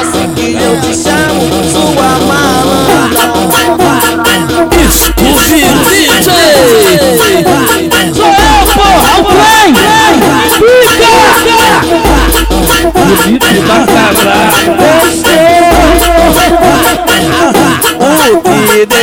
assim 0.00 0.32
que 0.34 0.54
eu 0.54 0.80
te 0.80 0.94
chamo, 0.94 1.50
sua 1.72 2.18
malandra. 2.26 3.34
Scooby 4.90 5.64
DJ. 5.90 6.28
Sou 8.14 8.26
eu, 8.26 8.66
porra! 8.74 9.12
O 9.18 9.24
trem! 9.24 9.74
Pica! 10.60 11.14
Bonito 12.92 13.48
pra 13.66 13.78
caralho! 13.86 14.72
O 18.00 18.40
que 18.40 18.53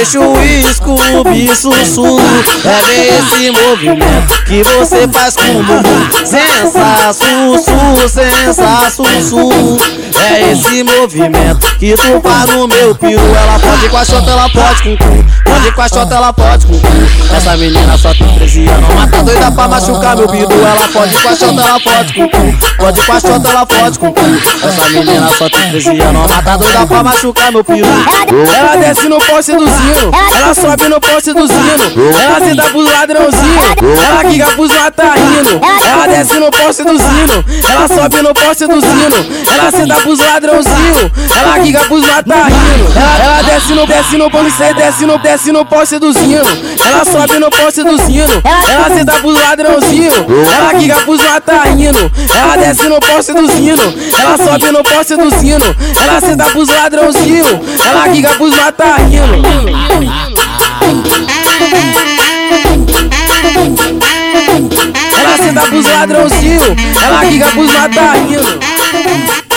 deixa 0.01 0.19
o 0.19 0.73
Scooby 0.73 1.55
sussurro. 1.55 2.19
É 2.65 3.19
esse 3.19 3.51
movimento 3.51 4.43
que 4.45 4.63
você 4.63 5.07
faz 5.07 5.35
com 5.35 5.59
o 5.59 5.63
bumbum. 5.63 6.25
Sensa, 6.25 7.13
sensa, 8.09 8.89
sussurro. 8.89 9.77
É 10.19 10.51
esse 10.51 10.83
movimento 10.83 11.75
que 11.77 11.93
tu 11.93 12.19
faz 12.21 12.49
no 12.49 12.67
meu 12.67 12.95
piru. 12.95 13.21
Ela 13.35 13.59
pode 13.59 13.89
com 13.89 13.97
a 13.97 14.05
chota, 14.05 14.31
ela 14.31 14.49
pode 14.49 14.81
com 14.83 14.97
cu. 14.97 15.40
Pode 15.61 15.75
com 15.75 15.81
a 15.81 15.87
chota, 15.87 16.15
ela 16.15 16.33
pode 16.33 16.65
com 16.65 16.73
cu. 16.73 16.87
Essa 17.35 17.55
menina 17.55 17.95
só 17.95 18.11
tem 18.15 18.27
13 18.33 18.67
anos, 18.67 18.89
mas 18.95 19.11
tá 19.11 19.21
doida 19.21 19.51
pra 19.51 19.67
machucar 19.67 20.17
meu 20.17 20.27
bidu. 20.27 20.55
Ela 20.55 20.87
pode 20.91 21.15
com 21.21 21.29
a 21.29 21.35
chota, 21.35 21.61
ela 21.61 21.79
pode 21.79 22.13
com 22.13 22.29
cu. 22.29 22.75
Pode 22.77 23.01
com 23.01 23.13
a 23.13 23.19
chota, 23.19 23.49
ela 23.49 23.65
pode 23.67 23.99
com 23.99 24.11
cu. 24.11 24.21
Essa 24.67 24.89
menina 24.89 25.29
só 25.37 25.49
tem 25.49 25.69
13 25.69 26.01
anos, 26.01 26.31
mas 26.31 26.43
tá 26.43 26.57
doida 26.57 26.87
pra 26.87 27.03
machucar 27.03 27.51
meu 27.51 27.63
piru. 27.63 27.87
Ela 28.57 28.75
desce 28.77 29.07
no 29.07 29.19
poste 29.19 29.51
do 29.51 29.65
zino, 29.67 30.11
ela 30.35 30.53
sobe 30.55 30.87
no 30.89 30.99
poste 30.99 31.33
do 31.33 31.47
zino, 31.47 32.13
ela 32.19 32.39
senta 32.39 32.63
pros 32.63 32.91
ladrãozinhos, 32.91 33.63
ela 34.07 34.23
quica 34.25 34.45
pros 34.47 34.73
matarinos. 34.73 35.61
Ela 35.85 36.07
desce 36.07 36.39
no 36.39 36.51
poste 36.51 36.83
do 36.83 36.97
zino, 36.97 37.45
ela 37.69 37.87
sobe 37.87 38.21
no 38.23 38.33
poste 38.33 38.65
do 38.65 38.81
zino, 38.81 39.45
ela 39.53 39.71
senta 39.71 39.95
pros 40.01 40.19
ladrãozinhos, 40.19 41.11
ela 41.39 41.59
quica 41.59 41.79
pros 41.81 42.07
matarinos. 42.07 42.95
Ela, 42.95 43.23
ela 43.23 43.41
desce 43.43 43.73
no, 43.73 43.85
desce 43.85 44.17
no 44.17 44.31
polícia, 44.31 44.73
desce 44.73 45.05
no, 45.05 45.17
desce 45.19 45.50
no 45.50 45.50
poste 45.65 45.99
do 45.99 46.11
zino, 46.13 46.45
ela 46.85 47.03
sobe 47.05 47.39
no 47.39 47.49
poste 47.49 47.83
do 47.83 47.97
zino, 47.97 48.41
ela 48.69 48.89
senta 48.95 49.13
pros 49.13 49.39
ladrãozinhos, 49.39 50.15
ela 50.55 50.73
quica 50.73 50.95
pros 51.01 51.21
matarinos. 51.21 52.11
Ela 52.33 52.55
desce 52.57 52.87
no 52.87 52.99
poste 52.99 53.33
do 53.33 53.47
zino, 53.47 53.93
ela 54.17 54.37
sobe 54.37 54.71
no 54.71 54.83
poste 54.83 55.15
do 55.15 55.29
zino, 55.39 55.75
ela 56.01 56.21
senta 56.21 56.45
pros 56.45 56.69
ladrãozinhos, 56.69 57.59
ela 57.85 58.09
quica 58.09 58.29
pros 58.29 58.55
matarinos. 58.55 59.45
Ela 65.19 65.37
senta 65.37 65.61
pros 65.61 65.85
ladrãozinhos, 65.85 66.67
ela 67.03 67.25
quica 67.25 67.45
pros 67.47 67.73
matarinos. 67.73 69.50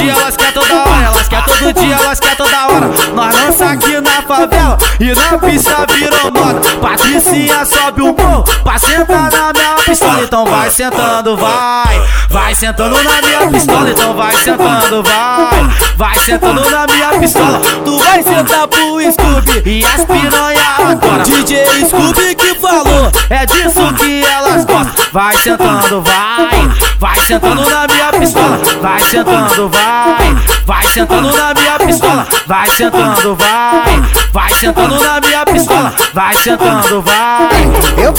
Dia, 0.00 0.12
elas 0.12 0.36
quer 0.36 0.52
toda 0.52 0.74
hora, 0.74 1.04
elas 1.04 1.28
quer 1.28 1.44
todo 1.44 1.72
dia, 1.72 1.94
elas 1.94 2.20
quer 2.20 2.36
toda 2.36 2.66
hora. 2.68 2.90
Nós 3.14 3.34
lança 3.34 3.66
aqui 3.66 4.00
na 4.00 4.22
favela 4.22 4.78
e 4.98 5.14
na 5.14 5.38
pista 5.38 5.86
virou 5.92 6.32
moda. 6.32 6.60
Patricinha 6.80 7.64
sobe 7.64 8.02
o 8.02 8.14
morro 8.14 8.44
pra 8.62 8.78
sentar 8.78 9.30
na 9.30 9.52
minha 9.52 9.74
pistola. 9.84 10.22
Então 10.22 10.46
vai 10.46 10.70
sentando, 10.70 11.36
vai, 11.36 12.02
vai 12.30 12.54
sentando 12.54 12.96
na 13.02 13.22
minha 13.22 13.50
pistola. 13.50 13.90
Então 13.90 14.14
vai 14.14 14.34
sentando, 14.36 15.02
vai, 15.02 15.96
vai 15.96 16.18
sentando 16.18 16.70
na 16.70 16.86
minha 16.86 17.18
pistola. 17.18 17.60
Tu 17.84 17.98
vai 17.98 18.22
sentar 18.22 18.68
pro 18.68 19.00
Scooby 19.12 19.62
e 19.66 19.84
as 19.84 20.04
piranha 20.04 20.90
agora. 20.90 21.22
DJ 21.24 21.66
Scooby 21.86 22.34
que 22.34 22.54
falou, 22.54 23.10
é 23.28 23.44
disso 23.46 23.94
que 23.94 24.24
elas 24.24 24.64
gostam. 24.64 25.04
Vai 25.12 25.36
sentando, 25.36 26.02
vai, 26.02 26.70
vai 26.98 27.20
sentando 27.20 27.68
na 27.68 27.86
minha 27.86 28.12
pistola. 28.12 28.58
Vai 28.80 29.00
sentando, 29.00 29.68
vai, 29.68 30.36
vai 30.66 30.86
sentando 30.86 31.36
na 31.36 31.54
minha 31.54 31.78
pistola. 31.78 32.26
Vai 32.46 32.70
sentando, 32.70 33.36
vai, 33.36 34.02
vai 34.32 34.54
sentando 34.54 35.04
na 35.04 35.20
minha 35.20 35.44
pistola. 35.44 35.94
Vai 36.14 36.36
sentando, 36.36 37.02
vai. 37.02 37.90
Eu, 37.96 38.14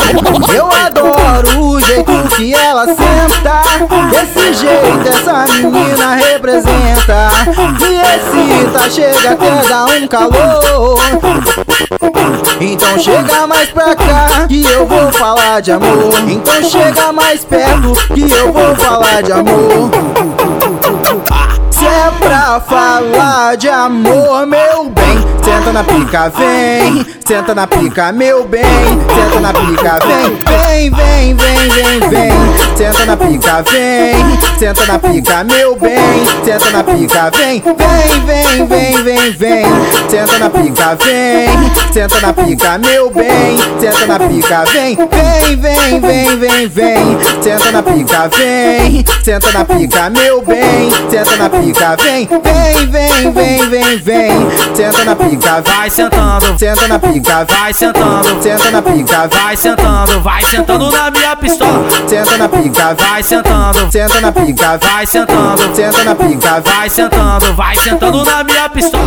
eu 0.53 0.69
adoro 0.85 1.59
o 1.65 1.79
jeito 1.79 2.11
que 2.35 2.53
ela 2.53 2.85
senta 2.85 3.61
Desse 4.09 4.53
jeito 4.53 5.07
essa 5.07 5.45
menina 5.53 6.15
representa. 6.15 7.29
Me 7.79 7.97
excita, 8.01 8.89
chega 8.89 9.31
até 9.31 9.67
dar 9.67 9.85
um 9.85 10.07
calor. 10.07 10.99
Então 12.59 12.99
chega 12.99 13.47
mais 13.47 13.69
pra 13.69 13.95
cá 13.95 14.47
que 14.47 14.65
eu 14.65 14.85
vou 14.87 15.11
falar 15.11 15.61
de 15.61 15.71
amor. 15.71 16.13
Então 16.27 16.63
chega 16.63 17.11
mais 17.11 17.43
perto 17.45 17.93
que 18.13 18.31
eu 18.31 18.51
vou 18.51 18.75
falar 18.75 19.21
de 19.21 19.31
amor. 19.31 19.89
Se 21.69 21.85
é 21.85 22.11
pra 22.19 22.59
falar 22.59 23.57
de 23.57 23.67
amor, 23.67 24.45
meu 24.45 24.87
bem 24.89 25.17
Senta 25.43 25.73
na 25.73 25.83
pica, 25.83 26.29
vem. 26.29 27.05
Senta 27.25 27.55
na 27.55 27.65
pica, 27.65 28.11
meu 28.11 28.45
bem 28.45 28.61
Senta 29.15 29.39
na 29.39 29.51
pica, 29.51 29.99
vem. 30.05 30.37
Vem, 30.45 30.91
vem, 30.91 31.35
vem, 31.35 31.69
vem, 31.69 32.09
vem 32.09 32.60
Senta 32.81 33.05
na 33.05 33.15
pica, 33.15 33.63
vem 33.69 34.39
Senta 34.57 34.85
na 34.87 34.97
pica, 34.97 35.43
meu 35.43 35.75
bem 35.75 36.25
Senta 36.43 36.71
na 36.71 36.83
pica, 36.83 37.29
vem 37.29 37.61
Vem, 37.61 38.25
vem, 38.25 38.65
vem, 38.65 39.03
vem, 39.03 39.31
vem 39.33 39.65
Senta 40.09 40.39
na 40.39 40.49
pica, 40.49 40.95
vem 40.95 41.93
Senta 41.93 42.19
na 42.21 42.33
pica, 42.33 42.79
meu 42.79 43.11
bem 43.11 43.59
Senta 43.79 44.07
na 44.07 44.17
pica, 44.17 44.63
vem 44.65 44.95
Vem, 44.95 45.55
vem, 45.57 45.99
vem, 45.99 46.37
vem, 46.37 46.67
vem 46.67 47.17
Senta 47.43 47.71
na 47.71 47.83
pica, 47.83 48.27
vem 48.29 49.05
Senta 49.23 49.51
na 49.51 49.63
pica, 49.63 50.09
meu 50.09 50.41
bem 50.41 50.91
Senta 51.11 51.37
na 51.37 51.49
pica, 51.51 51.95
vem 51.97 52.27
Vem, 52.27 52.87
vem, 52.87 53.31
vem, 53.31 53.69
vem, 53.69 53.97
vem 53.99 54.75
Senta 54.75 55.05
na 55.05 55.15
pica, 55.15 55.61
Vai 55.61 55.87
sentando, 55.87 56.57
Senta 56.57 56.87
na 56.87 56.97
pica, 56.97 57.45
vai 57.45 57.73
sentando, 57.73 58.41
Senta 58.41 58.71
na 58.71 58.81
pica, 58.81 59.27
vai 59.27 59.55
sentando, 59.55 60.19
vai 60.21 60.43
sentando 60.45 60.91
na 60.91 61.11
minha 61.11 61.35
pistola. 61.35 61.85
Senta 62.07 62.37
na 62.37 62.49
pica, 62.49 62.70
Vai 62.73 63.21
sentando, 63.21 63.91
Senta 63.91 64.21
na 64.21 64.31
pica, 64.31 64.77
vai 64.77 65.05
sentando, 65.05 65.75
Senta 65.75 66.03
na 66.03 66.15
pica, 66.15 66.61
vai 66.61 66.89
sentando, 66.89 67.53
vai 67.53 67.75
sentando 67.75 68.23
na 68.23 68.43
minha 68.43 68.69
pistola. 68.69 69.03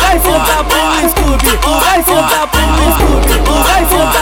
Vai 0.00 0.18
sentar 0.20 0.64
pro 0.64 1.10
Scooby, 1.10 1.58
vai 1.80 2.02
sentar 2.02 2.46
pro 2.46 2.60
Scooby, 2.94 3.62
vai 3.64 3.86
sentar 3.86 4.19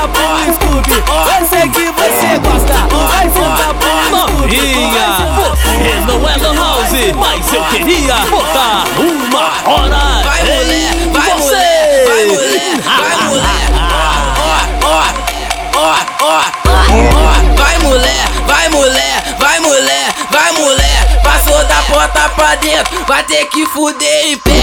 pra 22.30 22.54
dentro, 22.56 23.04
vai 23.06 23.22
ter 23.24 23.44
que 23.46 23.64
fuder 23.66 24.26
em 24.26 24.36
pé. 24.38 24.62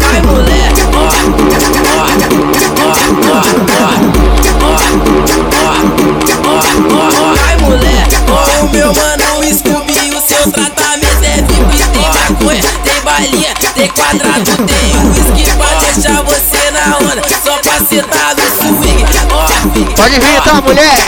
Vai 0.00 0.20
mulher, 0.22 0.72
vai 7.34 7.56
mulher. 7.60 8.08
O 8.62 8.68
meu 8.68 8.92
mano 8.94 9.24
Scooby, 9.54 10.14
o 10.14 10.20
seu 10.20 10.50
tratamento 10.50 11.22
é 11.22 11.42
VIP. 11.42 11.78
Tem 11.92 12.08
maconha, 12.08 12.62
tem 12.84 13.00
balinha, 13.02 13.54
tem 13.74 13.88
quadrado, 13.88 14.56
tem 14.66 14.96
whisky 15.10 15.44
pra 15.56 15.68
deixar 15.80 16.22
você 16.22 16.70
na 16.70 16.98
onda. 16.98 17.22
Só 17.44 17.58
pra 17.58 17.78
citar. 17.80 18.33
Pode 19.96 20.18
vir, 20.20 20.40
tá, 20.42 20.60
mulher? 20.60 20.98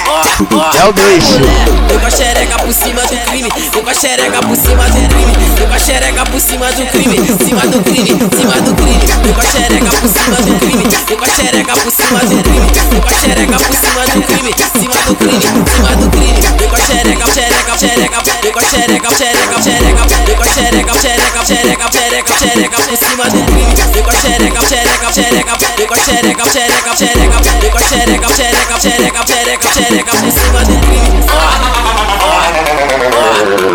É 0.79 0.85
o 0.85 0.93
bicho. 0.93 1.39
Vem 1.89 1.99
com 1.99 2.07
a 2.07 2.11
xereca 2.11 2.57
por 2.59 2.73
cima 2.73 3.03
do 3.03 3.17
crime, 3.27 3.49
vem 3.73 3.83
com 3.83 3.91
a 3.91 3.95
xereca 3.95 4.41
por 4.41 4.57
cima 4.57 4.85
do 4.85 5.09
crime, 5.09 5.26
por 6.37 6.43
cima 6.43 6.71
do 6.71 6.85
crime, 6.85 7.17
cima 7.47 7.67
do 7.67 7.83
crime, 7.83 8.07
cima 8.37 8.61
do 8.61 8.75
crime, 8.75 9.01
vem 9.25 9.33
com 9.33 9.41
a 9.41 9.45
xereca 9.47 9.91
por 9.97 10.09
cima 10.11 10.37
do 10.37 10.55
crime, 10.59 10.85
vem 11.09 11.17
com 11.17 11.25
a 11.25 11.29
xereca 11.29 11.73
por 11.73 11.93
cima 11.93 12.19
do 12.21 12.43
crime, 12.43 12.69
vem 12.91 13.01
com 13.01 13.09
a 13.09 13.13
xereca 13.13 13.57
por 13.57 13.75
cima 13.75 14.05
do 14.05 14.21
crime, 14.21 14.53
cima 14.77 15.01
do 15.07 15.17
crime, 15.17 15.41
cima 15.41 15.97
do 15.97 16.11
crime, 16.11 16.41
vem 16.59 16.69
com 16.69 16.77
a 16.77 16.79
xereca, 16.79 17.27
xereca, 17.33 17.79
xereca, 17.79 18.23
vem 18.43 18.53
com 18.53 18.59
a 18.59 18.63
xereca, 18.63 19.09
xereca, 19.17 19.63
xereca, 19.63 20.03
vem 20.27 20.37
com 20.37 20.43
a 20.43 20.47
xereca, 20.47 20.93
xereca, 21.01 21.41
xereca, 21.47 21.89
xereca, 21.91 22.33
xereca 22.37 22.77
por 22.85 22.97
cima 22.99 23.25
do 23.25 23.41
crime, 23.47 23.75
vem 23.95 24.03
com 24.03 24.11
a 24.11 24.13
xereca, 24.13 24.61
xereca, 24.61 25.13
xereca, 25.17 25.57
vem 25.79 25.87
com 25.87 25.95
a 25.95 25.97
xereca, 25.97 26.45
xereca, 26.53 26.97
xereca, 26.97 27.41
vem 27.61 27.71
com 27.71 27.79
a 27.79 27.81
xereca, 27.81 28.29
xereca, 28.29 28.77
xereca, 28.79 29.25
xereca, 29.25 29.69
xereca 29.73 30.13
por 30.13 30.31
cima 30.37 30.61
do 30.69 30.77
crime. 30.85 31.17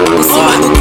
Por 0.05 0.23
cima 0.23 0.57
do 0.61 0.69
crime. 0.69 0.80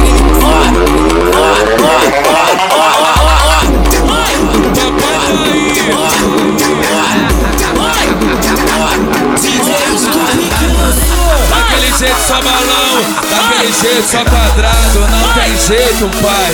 Daquele 13.71 13.93
jeito 13.93 14.11
só 14.11 14.25
quadrado, 14.25 14.99
não 14.99 15.33
tem 15.33 15.57
jeito, 15.57 16.09
pai. 16.21 16.53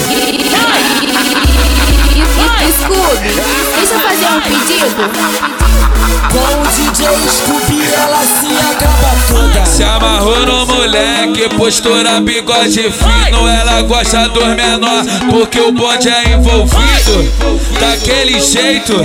Scooby, 2.77 3.32
deixa 3.75 3.93
eu 3.93 3.99
fazer 4.01 4.27
um 4.27 4.41
pedido. 4.41 5.01
Com 6.32 6.47
o 6.62 6.67
DJ 6.67 7.08
Scooby 7.30 7.80
ela 7.93 8.21
se 8.21 8.51
acaba 8.71 9.16
Se 9.65 9.84
amarrou 9.84 10.46
no 10.46 10.65
moleque, 10.65 11.50
postura 11.56 12.20
bigode 12.22 12.91
fino 12.91 13.48
Ela 13.48 13.82
gosta 13.84 14.28
dos 14.30 14.48
menor, 14.48 15.04
porque 15.30 15.60
o 15.60 15.72
bonde 15.72 16.10
é 16.10 16.34
envolvido 16.34 17.32
Daquele 17.80 18.39
jeito, 18.39 18.96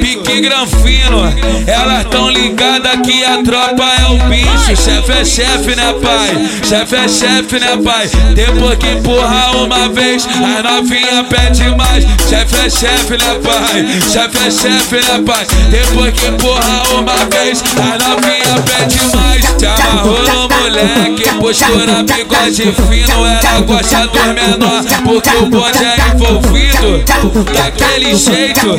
pique 0.00 0.40
granfino 0.40 1.22
Elas 1.66 2.04
tão 2.06 2.30
ligadas 2.30 3.00
que 3.04 3.24
a 3.24 3.42
tropa 3.42 3.84
é 3.84 4.06
o 4.06 4.18
bicho 4.28 4.76
Chefe 4.76 5.12
é 5.12 5.24
chefe, 5.24 5.76
né 5.76 5.94
pai? 6.02 6.48
Chefe 6.62 6.96
é 6.96 7.08
chefe, 7.08 7.58
né 7.58 7.76
pai? 7.82 8.08
Depois 8.34 8.78
que 8.78 8.88
empurra 8.88 9.50
uma 9.56 9.88
vez, 9.88 10.26
a 10.26 10.62
novinha 10.62 11.24
pede 11.24 11.68
mais 11.76 12.04
Chefe 12.28 12.66
é 12.66 12.70
chefe, 12.70 13.12
né 13.12 13.38
pai? 13.42 13.86
Chefe 14.10 14.46
é 14.46 14.50
chefe, 14.50 14.96
né 14.96 15.22
pai? 15.26 15.46
Depois 15.70 16.12
que 16.14 16.26
empurra 16.26 16.82
uma 16.98 17.16
vez, 17.26 17.62
a 17.76 18.08
novinha 18.08 18.62
pede 18.64 18.98
mais 19.16 19.44
Te 19.58 19.77
no 19.84 20.48
moleque, 20.48 21.28
postura 21.40 22.02
bigode 22.02 22.72
fino 22.72 23.26
Ela 23.26 23.60
gosta 23.60 24.06
dos 24.06 24.26
menor, 24.26 24.84
porque 25.04 25.30
o 25.36 25.46
bonde 25.46 25.84
é 25.84 25.96
envolvido 26.14 27.04
Daquele 27.52 28.14
jeito, 28.16 28.78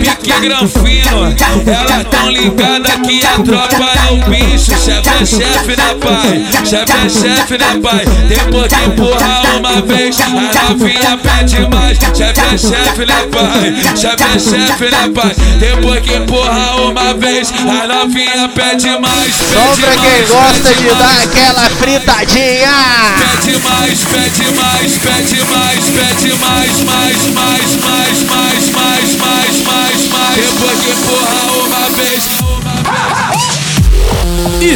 pique 0.00 0.40
granfino 0.40 1.34
Elas 1.66 2.06
tão 2.10 2.30
ligadas 2.30 2.96
que 3.06 3.26
a 3.26 3.42
tropa 3.42 3.90
é 4.08 4.12
o 4.12 4.16
bicho 4.30 4.72
Chefe 4.76 5.08
é 5.08 5.26
chefe, 5.26 5.76
né 5.76 5.94
pai? 6.00 6.46
Chefe 6.64 6.92
é 6.92 7.08
chefe, 7.08 7.58
né 7.58 7.80
pai? 7.82 8.04
Depois 8.28 8.72
que 8.72 8.84
empurra 8.84 9.42
uma 9.58 9.80
vez, 9.82 10.20
a 10.20 10.28
novinha 10.28 11.18
pede 11.18 11.68
mais 11.68 11.98
Chefe 11.98 12.40
é 12.40 12.58
chefe, 12.58 13.06
né 13.06 13.26
pai? 13.30 13.96
Chefe 13.96 14.22
é 14.22 14.38
chefe, 14.38 14.84
né 14.84 15.10
pai? 15.14 15.34
Depois 15.58 16.00
que 16.00 16.14
empurra 16.14 16.76
uma 16.76 17.14
vez, 17.14 17.52
a 17.52 17.86
novinha 17.86 18.48
pede 18.48 18.88
mais 18.98 19.36
pra 19.36 19.96
quem 19.96 20.33
gosta 20.34 20.74
de 20.74 20.88
dar 20.88 21.22
aquela 21.22 21.70
fritadinha. 21.70 22.74
Pede 23.18 23.56
mais, 23.58 24.00
pede 24.04 24.50
mais, 24.52 24.98
pede 24.98 25.44
mais, 25.44 25.84
pede 25.84 26.34
mais, 26.34 26.82
mais, 26.82 27.22
mais, 27.32 27.76
mais, 27.76 28.24
mais, 28.24 28.24
mais, 28.24 29.16
mais, 29.16 29.62
mais, 29.62 30.06
mais. 30.08 30.36
Depois 30.36 30.76
que 30.80 30.90
empurra 30.90 31.42
uma 31.64 31.84
vez, 31.90 32.22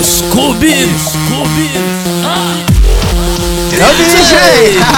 Scooby 0.00 0.76
Scooby 0.96 1.70
É 3.72 3.84
o 3.84 3.92
DJ. 3.96 4.32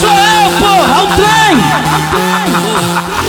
Sou 0.00 0.10
eu, 0.10 0.44
porra, 0.58 0.96
o 1.02 1.06
trem 1.16 1.56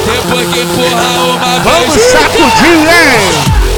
depois 0.05 0.47
que 0.47 0.59
empurra 0.61 1.07
uma 1.23 1.59
vez. 1.59 1.63
Vamos 1.63 2.01
sacudir, 2.01 2.79
hein? 2.87 3.68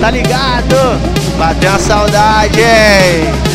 tá 0.00 0.10
ligado? 0.10 0.76
Bateu 1.38 1.72
a 1.72 1.78
saudade, 1.78 2.60
hein? 2.60 3.49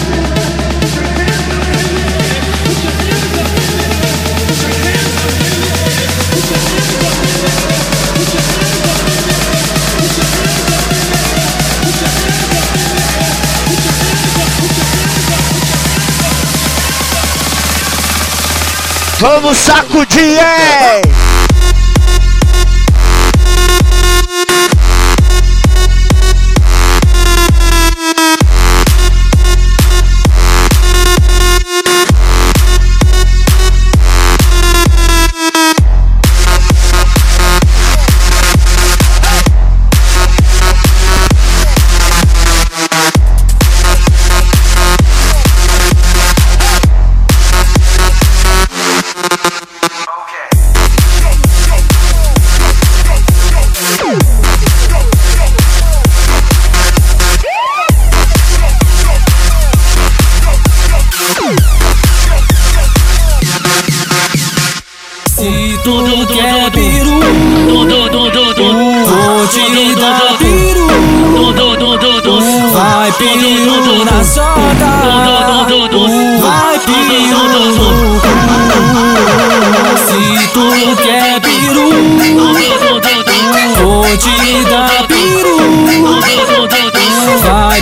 Vamos 19.25 19.57
sacudir, 19.57 20.37
hein? 20.37 21.01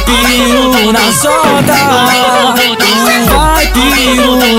Piru 0.05 0.91
na 0.91 1.11
solta, 1.11 1.73
vai 3.55 3.67
piru 3.67 4.35
no 4.35 4.53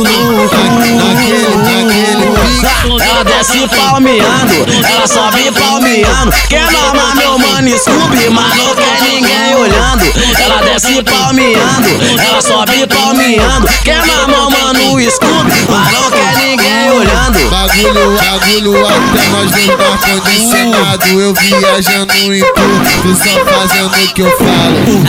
Ela 3.00 3.33
desce 3.44 3.68
palmeando, 3.68 4.54
ela 4.88 5.06
sobe 5.06 5.52
palmeando. 5.52 6.32
Quer 6.48 6.70
mamar 6.70 7.14
meu 7.14 7.38
mano 7.38 7.78
Scooby, 7.78 8.30
mas 8.30 8.56
não 8.56 8.74
quer 8.74 9.02
ninguém 9.02 9.54
olhando. 9.54 10.04
Ela 10.42 10.62
desce 10.62 11.02
palmeando, 11.02 11.88
ela 12.26 12.40
sobe 12.40 12.86
palmeando. 12.86 13.68
Quer 13.84 14.04
mamar 14.06 14.50
mano 14.50 15.10
Scooby, 15.10 15.52
mas 15.68 15.92
não 15.92 16.10
quer 16.10 16.36
ninguém 16.36 16.90
olhando. 16.90 17.50
Bagulho, 17.50 18.18
bagulho 18.18 18.86
até 18.86 19.28
nós 19.28 19.50
não 19.50 19.76
tá 19.76 19.98
condicionado 19.98 21.20
Eu 21.20 21.34
viajando 21.34 22.12
em 22.14 22.40
tu, 22.40 23.02
tu 23.02 23.16
só 23.16 23.44
fazendo 23.44 23.86
o 23.86 24.14
que 24.14 24.22
eu 24.22 24.30
falo 24.38 25.04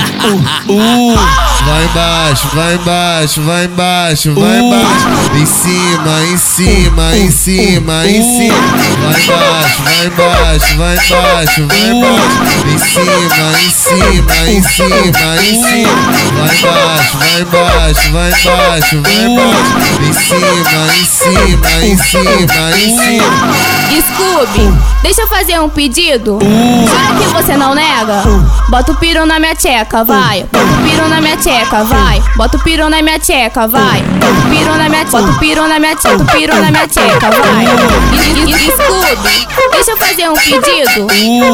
Vai 1.65 1.85
embaixo, 1.85 2.47
vai 2.53 2.75
embaixo, 2.75 3.41
vai 3.41 3.65
embaixo, 3.65 4.33
vai 4.33 4.59
embaixo 4.59 5.07
Em 5.35 5.45
cima, 5.45 6.23
em 6.31 6.37
cima, 6.37 7.17
em 7.17 7.31
cima, 7.31 8.07
em 8.07 8.21
cima 8.21 8.24
Vai 8.25 9.21
embaixo, 9.21 9.83
vai 9.83 10.05
embaixo, 10.07 10.77
vai 10.77 10.95
embaixo, 10.95 11.67
vai 11.67 11.89
embaixo 11.89 12.39
Em 12.65 12.77
cima, 12.79 13.59
em 13.59 13.69
cima, 13.69 14.35
em 14.49 14.63
cima, 14.63 15.38
em 15.43 15.53
cima 15.61 15.91
Vai 16.33 16.57
embaixo, 16.57 17.17
vai 17.17 17.41
embaixo, 17.41 18.11
vai 18.11 18.29
embaixo, 18.31 19.01
vai 19.01 19.15
embaixo 19.25 19.73
Em 20.01 20.13
cima, 20.13 20.95
em 20.95 21.05
cima, 21.05 21.69
em 21.85 21.97
cima, 21.97 22.71
em 22.77 22.89
cima 22.97 23.85
Scooby, 24.15 24.73
deixa 25.01 25.21
eu 25.21 25.27
fazer 25.27 25.59
um 25.59 25.69
pedido. 25.69 26.39
Jura 26.41 27.19
que 27.19 27.33
você 27.33 27.55
não 27.55 27.73
nega? 27.73 28.23
Bota 28.69 28.91
o 28.91 28.95
piru 28.95 29.25
na 29.25 29.39
minha 29.39 29.55
tcheca, 29.55 30.03
vai. 30.03 30.45
Bota 30.51 30.65
o 30.65 30.83
piru 30.83 31.07
na 31.07 31.21
minha 31.21 31.38
tcheca, 31.38 31.83
vai. 31.83 32.23
Bota 32.35 32.57
o 32.57 32.59
piru 32.61 32.89
na 32.89 33.01
minha 33.01 33.19
tcheca, 33.19 33.67
vai. 33.67 34.01
Bota 34.01 34.39
o 34.39 34.49
piru 34.49 34.77
na 34.77 34.89
minha 34.89 35.05
Bota 35.05 35.31
o 35.31 35.39
piru 35.39 35.67
na 35.67 35.79
minha 35.79 35.95
tcheca, 35.95 36.17
bota 36.17 36.23
o 36.23 36.38
piru 36.38 36.55
na 36.55 36.71
minha 36.71 36.88
tcheca, 36.88 37.31
vai. 37.31 37.65
E- 38.13 38.51
e- 38.51 38.71
Scooby, 38.71 39.47
deixa 39.71 39.91
eu 39.91 39.97
fazer 39.97 40.29
um 40.29 40.33
pedido. 40.35 41.07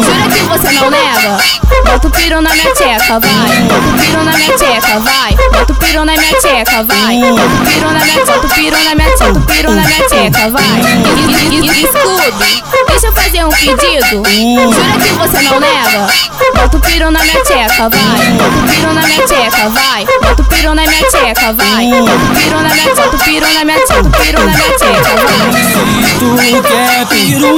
Jura 0.03 0.29
que 0.29 0.43
você 0.43 0.71
não 0.73 0.89
nega? 0.89 1.37
Bota 1.85 2.07
o 2.07 2.11
na 2.41 2.49
minha 2.53 2.71
tcheca, 2.73 3.19
vai. 3.19 3.61
Bota 3.67 4.19
o 4.19 4.23
na 4.23 4.31
minha 4.37 4.53
tcheca, 4.57 4.99
vai. 4.99 5.35
Bota 5.51 5.71
o 5.73 5.75
na 6.05 6.13
minha 6.17 6.33
tcheca, 6.39 6.83
vai. 6.83 7.19
Bota 7.19 7.87
o 7.87 7.93
na 7.93 8.05
minha 8.05 8.25
bota 8.25 8.47
o 8.47 8.49
piru 8.49 8.77
na 8.83 8.95
minha 8.95 9.09
bota 9.17 9.39
o 9.39 9.41
piru 9.41 9.71
na 9.71 9.81
minha 9.87 10.03
tcheca, 10.07 10.49
vai. 10.49 10.81
E- 11.17 11.55
e- 11.55 11.67
e- 11.67 11.87
Scooby, 11.87 12.63
deixa 12.87 13.07
eu 13.07 13.13
fazer 13.13 13.45
um 13.45 13.49
pedido. 13.49 14.23
Jura 14.71 14.99
que 14.99 15.13
você 15.13 15.41
não 15.43 15.59
nega? 15.59 16.07
Bota 16.55 16.77
o 16.77 16.79
na 17.11 17.19
minha 17.21 17.43
tcheca, 17.43 17.89
vai. 17.89 18.25
Bota 18.37 18.89
o 18.89 18.93
na 18.93 19.01
minha 19.07 19.21
tcheca, 19.27 19.69
vai. 19.69 20.05
Bota 20.21 20.41
o 20.41 20.45
na 20.75 20.81
minha 20.87 21.03
tcheca, 21.09 21.53
vai. 21.53 21.85
Bota 21.89 22.11
o 22.57 22.61
na 22.61 22.69
minha 22.73 22.95
bota 22.95 23.15
o 23.15 23.19
piru 23.19 23.53
na 23.53 23.65
minha 23.65 23.77
o 23.79 24.09
piru 24.09 24.39
na 24.45 24.53
minha 24.53 24.71
tcheca, 24.73 25.15
vai. 25.15 26.40
Tu 26.41 26.62
quer 26.63 27.06
peru, 27.08 27.56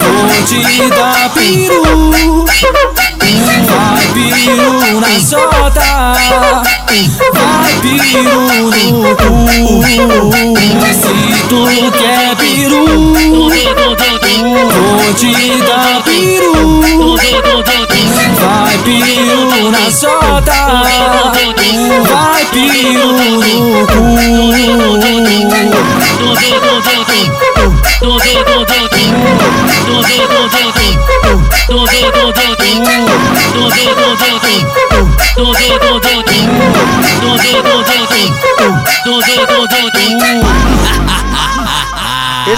vou 0.00 0.42
te 0.46 0.60
dar 0.90 1.30
peru. 1.30 1.80
Vai 3.66 4.06
peru 4.12 5.00
na 5.00 5.12
solta, 5.18 5.88
vai 7.32 7.72
peru 7.80 8.40
no 9.00 9.16
cu. 9.16 9.30
Se 10.92 11.12
tu 11.48 11.60
quer 11.98 12.30
peru, 12.36 12.82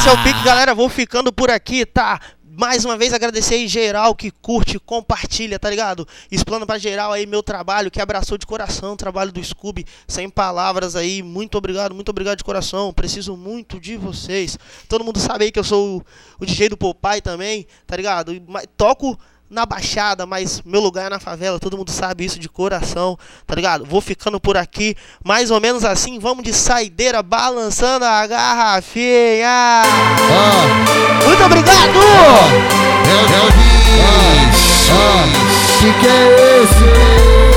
Esse 0.02 0.08
é 0.08 0.12
o 0.14 0.24
pique, 0.24 0.42
galera. 0.42 0.74
Vou 0.74 0.88
ficando 0.88 1.32
por 1.32 1.48
aqui, 1.48 1.86
tá? 1.86 2.20
Mais 2.42 2.84
uma 2.84 2.96
vez 2.96 3.14
agradecer 3.14 3.54
aí 3.54 3.68
geral 3.68 4.16
que 4.16 4.32
curte, 4.32 4.76
compartilha, 4.80 5.60
tá 5.60 5.70
ligado? 5.70 6.08
Explana 6.28 6.66
pra 6.66 6.76
geral 6.76 7.12
aí 7.12 7.24
meu 7.24 7.40
trabalho, 7.40 7.88
que 7.88 8.00
abraçou 8.00 8.36
de 8.36 8.44
coração 8.44 8.94
o 8.94 8.96
trabalho 8.96 9.30
do 9.30 9.42
Scooby, 9.42 9.86
sem 10.08 10.28
palavras 10.28 10.96
aí. 10.96 11.22
Muito 11.22 11.56
obrigado, 11.56 11.94
muito 11.94 12.08
obrigado 12.08 12.38
de 12.38 12.42
coração. 12.42 12.92
Preciso 12.92 13.36
muito 13.36 13.78
de 13.78 13.96
vocês. 13.96 14.58
Todo 14.88 15.04
mundo 15.04 15.20
sabe 15.20 15.44
aí 15.44 15.52
que 15.52 15.60
eu 15.60 15.64
sou 15.64 15.98
o, 15.98 16.04
o 16.40 16.44
DJ 16.44 16.70
do 16.70 16.76
Popeye 16.76 17.20
também, 17.20 17.64
tá 17.86 17.96
ligado? 17.96 18.32
Toco 18.76 19.16
na 19.52 19.66
Baixada, 19.66 20.24
mas 20.24 20.62
meu 20.64 20.80
lugar 20.80 21.06
é 21.06 21.10
na 21.10 21.20
favela, 21.20 21.60
todo 21.60 21.76
mundo 21.76 21.90
sabe 21.90 22.24
isso 22.24 22.38
de 22.38 22.48
coração, 22.48 23.18
tá 23.46 23.54
ligado? 23.54 23.84
Vou 23.84 24.00
ficando 24.00 24.40
por 24.40 24.56
aqui, 24.56 24.96
mais 25.22 25.50
ou 25.50 25.60
menos 25.60 25.84
assim, 25.84 26.18
vamos 26.18 26.42
de 26.42 26.54
saideira, 26.54 27.22
balançando 27.22 28.04
a 28.06 28.26
garrafinha. 28.26 29.82
Muito 31.26 31.44
obrigado! 31.44 31.98
O 33.38 33.52
bicho. 33.52 34.92
Que 35.78 35.92
que 36.00 36.06
é 36.06 36.62
esse? 36.62 37.51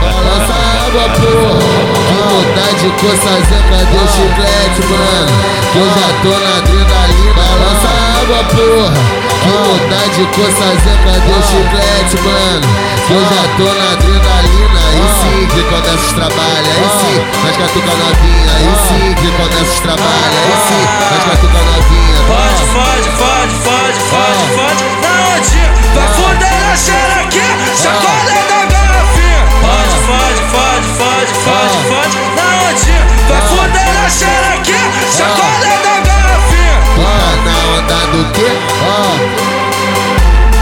Balança 0.00 0.52
a 0.52 0.86
água, 0.86 1.06
porra. 1.10 1.58
Que 2.06 2.18
vontade 2.30 2.78
de 2.80 2.90
coçar 2.90 3.40
cadê 3.42 3.96
o 3.96 4.06
chiclete, 4.06 4.80
mano? 4.86 5.34
Que 5.72 5.78
eu 5.78 5.88
já 5.90 6.08
tô 6.22 6.32
na 6.38 6.52
adrenalina. 6.58 7.34
Balança 7.34 7.88
a 7.88 7.98
água, 8.20 8.40
porra. 8.44 9.00
Que 9.42 9.50
vontade 9.50 10.14
de 10.14 10.24
coçar 10.26 10.74
cadê 11.04 11.32
o 11.32 11.42
chiclete, 11.42 12.16
mano? 12.22 12.66
Que 13.06 13.12
eu 13.12 13.22
já 13.22 13.42
tô 13.56 13.68
na 13.74 13.86
adrenalina. 13.92 14.80
Aí 14.86 15.06
sim 15.20 15.46
que 15.48 15.62
começa 15.64 15.94
os 15.94 16.12
trabalhos. 16.12 16.68
Aí 16.68 16.88
sim, 17.00 17.16
nós 17.42 17.56
catuca 17.56 17.92
novinha. 17.96 18.52
Aí 18.56 18.74
sim 18.88 19.14
que 19.14 19.28
começa 19.32 19.72
os 19.72 19.80
trabalhos. 19.80 20.36
Aí 20.36 20.56
sim, 20.68 20.84
nós 21.10 21.24
catuca 21.24 21.60
novinha. 21.62 22.16
Fode, 22.26 22.64
fode, 22.72 23.10
fode, 23.10 23.54
fode, 23.64 23.98
fode, 24.10 24.44
fode 24.54 25.05
Ondinha, 25.46 25.70
vai 25.94 26.08
foder 26.14 26.60
na 26.60 26.76
xerequinha 26.76 27.54
Chacoalha 27.76 28.42
da 28.48 28.64
garrafinha. 28.66 29.42
Fode, 29.62 29.96
fode, 30.06 30.42
fode, 30.50 30.88
fode, 30.98 31.32
fode, 31.44 31.78
fode 31.86 32.16
Na 32.34 32.46
ondinha, 32.68 33.02
vai 33.28 33.42
foder 33.42 33.90
na 33.94 34.10
xerequinha 34.10 34.90
Chacoalha 35.16 35.74
da 35.84 35.94
garrafinha. 36.00 36.76
Tá 36.96 37.14
na 37.44 37.56
onda 37.78 38.00
do 38.10 38.22
quê? 38.32 38.50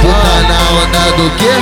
Tá 0.03 0.17
na 0.49 0.61
onda 0.83 1.05
do 1.17 1.27
quê? 1.37 1.55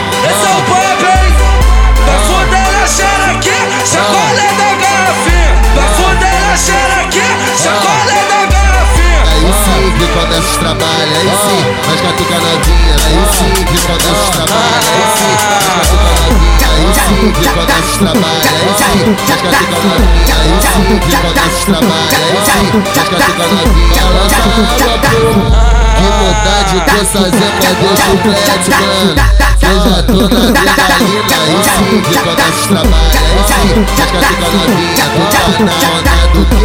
Trabalhos, 10.62 11.18
aí 11.18 11.26
sim, 11.42 11.62
nós 11.88 12.00
catuca 12.00 12.38
novinha, 12.38 12.94
aí 13.04 13.18
sim 13.32 13.50
que 13.64 13.78
começa 13.82 14.12
os 14.12 14.30
trabalhos, 14.30 14.86
aí 14.92 15.04
sim, 15.18 15.34
nós 15.50 15.64
catuca 15.66 16.14
novinha, 16.22 16.68
aí 16.70 16.86
sim 16.94 17.32
que 17.32 17.46
começa 17.50 17.82
os 17.82 17.96
trabalhos, 17.98 18.46
aí 18.46 18.70
sim, 18.78 19.02
nós 19.10 19.40
catuca 19.42 19.76
novinha, 19.82 20.34
aí 20.38 20.54
sim 20.62 20.86
que 21.00 21.12
começa 21.16 21.50
os 21.50 21.64
trabalhos, 21.64 22.14
aí 22.14 22.38
sim, 22.46 22.66
nós 22.78 23.08
catuca 23.08 23.44
novinha, 23.48 24.02
lança 24.12 24.40
água, 24.42 24.98
porra. 25.02 25.72
Que 25.92 26.06
vontade 26.18 26.72
de 26.72 26.80
coçar 26.80 27.28
cadê 27.62 27.86
o 27.86 27.96
chiclete, 27.96 28.70
mano? 28.70 29.14
Que 29.58 29.66
eu 29.66 29.76
já 29.82 29.98
tô 30.02 30.14
na 30.14 30.40
adrenalina, 30.48 31.36
aí 31.42 31.58
sim 31.62 32.00
que 32.02 32.14
começa 32.18 32.50
os 32.50 32.66
trabalhos, 32.66 33.14
aí 33.16 33.50
sim, 33.50 33.74
nós 33.98 34.10
catuca 34.10 34.46
novinha, 34.52 35.06
tá 35.30 35.42
na 35.58 35.74
onda 35.98 36.14
do 36.32 36.42
tá 36.44 36.62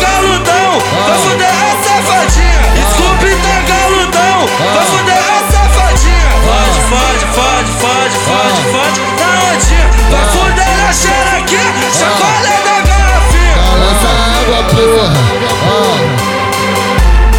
galudão, 0.00 0.57
vai 1.06 1.18
foder 1.18 1.48
a 1.48 1.52
safadinha. 1.84 2.60
Scooby 2.92 3.32
tá 3.42 3.56
galudão, 3.68 4.38
vai 4.74 4.84
foder 4.86 5.18
a 5.18 5.52
safadinha. 5.52 6.28
Fode, 6.48 6.80
fode, 6.88 7.24
fode, 7.36 7.70
fode, 7.72 8.16
fode, 8.24 8.60
fode, 8.72 9.00
na 9.18 9.28
ondinha. 9.52 9.86
Vai 10.10 10.24
foder 10.32 10.72
na 10.78 10.90
xerequinha, 10.92 11.88
chacoalha 11.92 12.56
da 12.64 12.76
garrafinha. 12.88 13.56
Balança 13.68 14.10
água, 14.38 14.60
porra. 14.64 15.08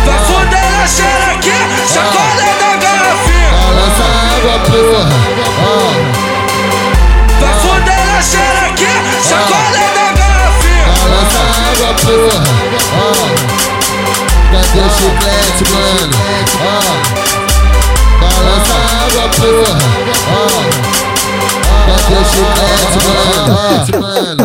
Vai 0.06 0.20
foder 0.26 0.68
na 0.72 0.86
xerequinha, 0.88 1.68
chacoalha 1.88 2.50
da 2.60 2.72
garrafinha. 2.78 3.52
Balança 3.66 4.06
água, 4.36 4.56
porra. 4.70 5.04
Vai 7.40 7.54
foder 7.60 8.02
na 8.06 8.22
xerequinha, 8.22 9.14
chacoalha 9.28 9.86
da 9.96 10.08
garrafinha. 10.20 10.88
Balança 11.02 11.42
água, 11.72 11.92
porra. 11.96 12.59
Chiclete, 14.90 15.64
mano. 15.72 16.16
Ó, 16.62 16.74
balança 18.22 18.74
a 18.74 18.78
água, 19.06 19.26
porra. 19.30 19.78
Ó, 20.30 20.38
cadê 21.86 22.16
o 22.16 22.24
chiclete, 22.26 23.00
mano? 23.98 24.44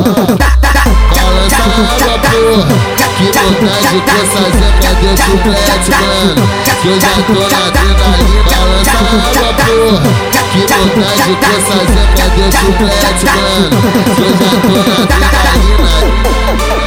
Balança 1.15 1.57
a 1.57 1.67
água, 1.95 2.17
porra. 2.19 2.75
Que 3.15 3.27
vontade 3.27 3.99
com 4.01 4.11
essa 4.11 4.43
zé, 4.51 4.69
cadê 4.83 5.07
o 5.07 5.17
chiclete, 5.17 5.89
mano? 5.91 6.45
Que 6.83 6.89
eu 6.89 6.97
já 7.01 7.13
tô 7.15 7.33
na 7.33 7.59
adrenalina. 7.67 8.43
Balança 8.45 8.95
a 8.95 9.03
água, 9.31 9.51
porra. 9.55 10.11
Que 10.53 10.61
vontade 10.61 11.35
com 11.37 11.51
essa 11.55 11.77
zé, 11.93 12.03
cadê 12.17 12.43
o 12.43 12.51
chiclete, 12.51 13.25
mano? 13.25 13.79
Que 14.15 14.23
eu 14.23 14.31
já 14.35 14.51
tô 14.61 14.69
na 14.75 15.27
adrenalina. 15.27 16.84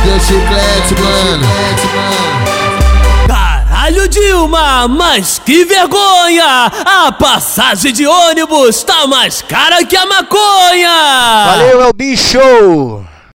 Cadê 0.00 0.12
o 0.12 0.20
chiclete, 0.20 0.94
mano? 0.98 1.46
Caralho, 3.26 4.08
Dilma, 4.08 4.88
mas 4.88 5.38
que 5.44 5.66
vergonha! 5.66 6.72
A 6.86 7.12
passagem 7.12 7.92
de 7.92 8.06
ônibus 8.06 8.82
tá 8.82 9.06
mais 9.06 9.42
cara 9.42 9.84
que 9.84 9.94
a 9.94 10.06
maconha! 10.06 11.44
Valeu, 11.48 11.82
é 11.82 11.88
o 11.88 11.92
bicho! 11.92 12.99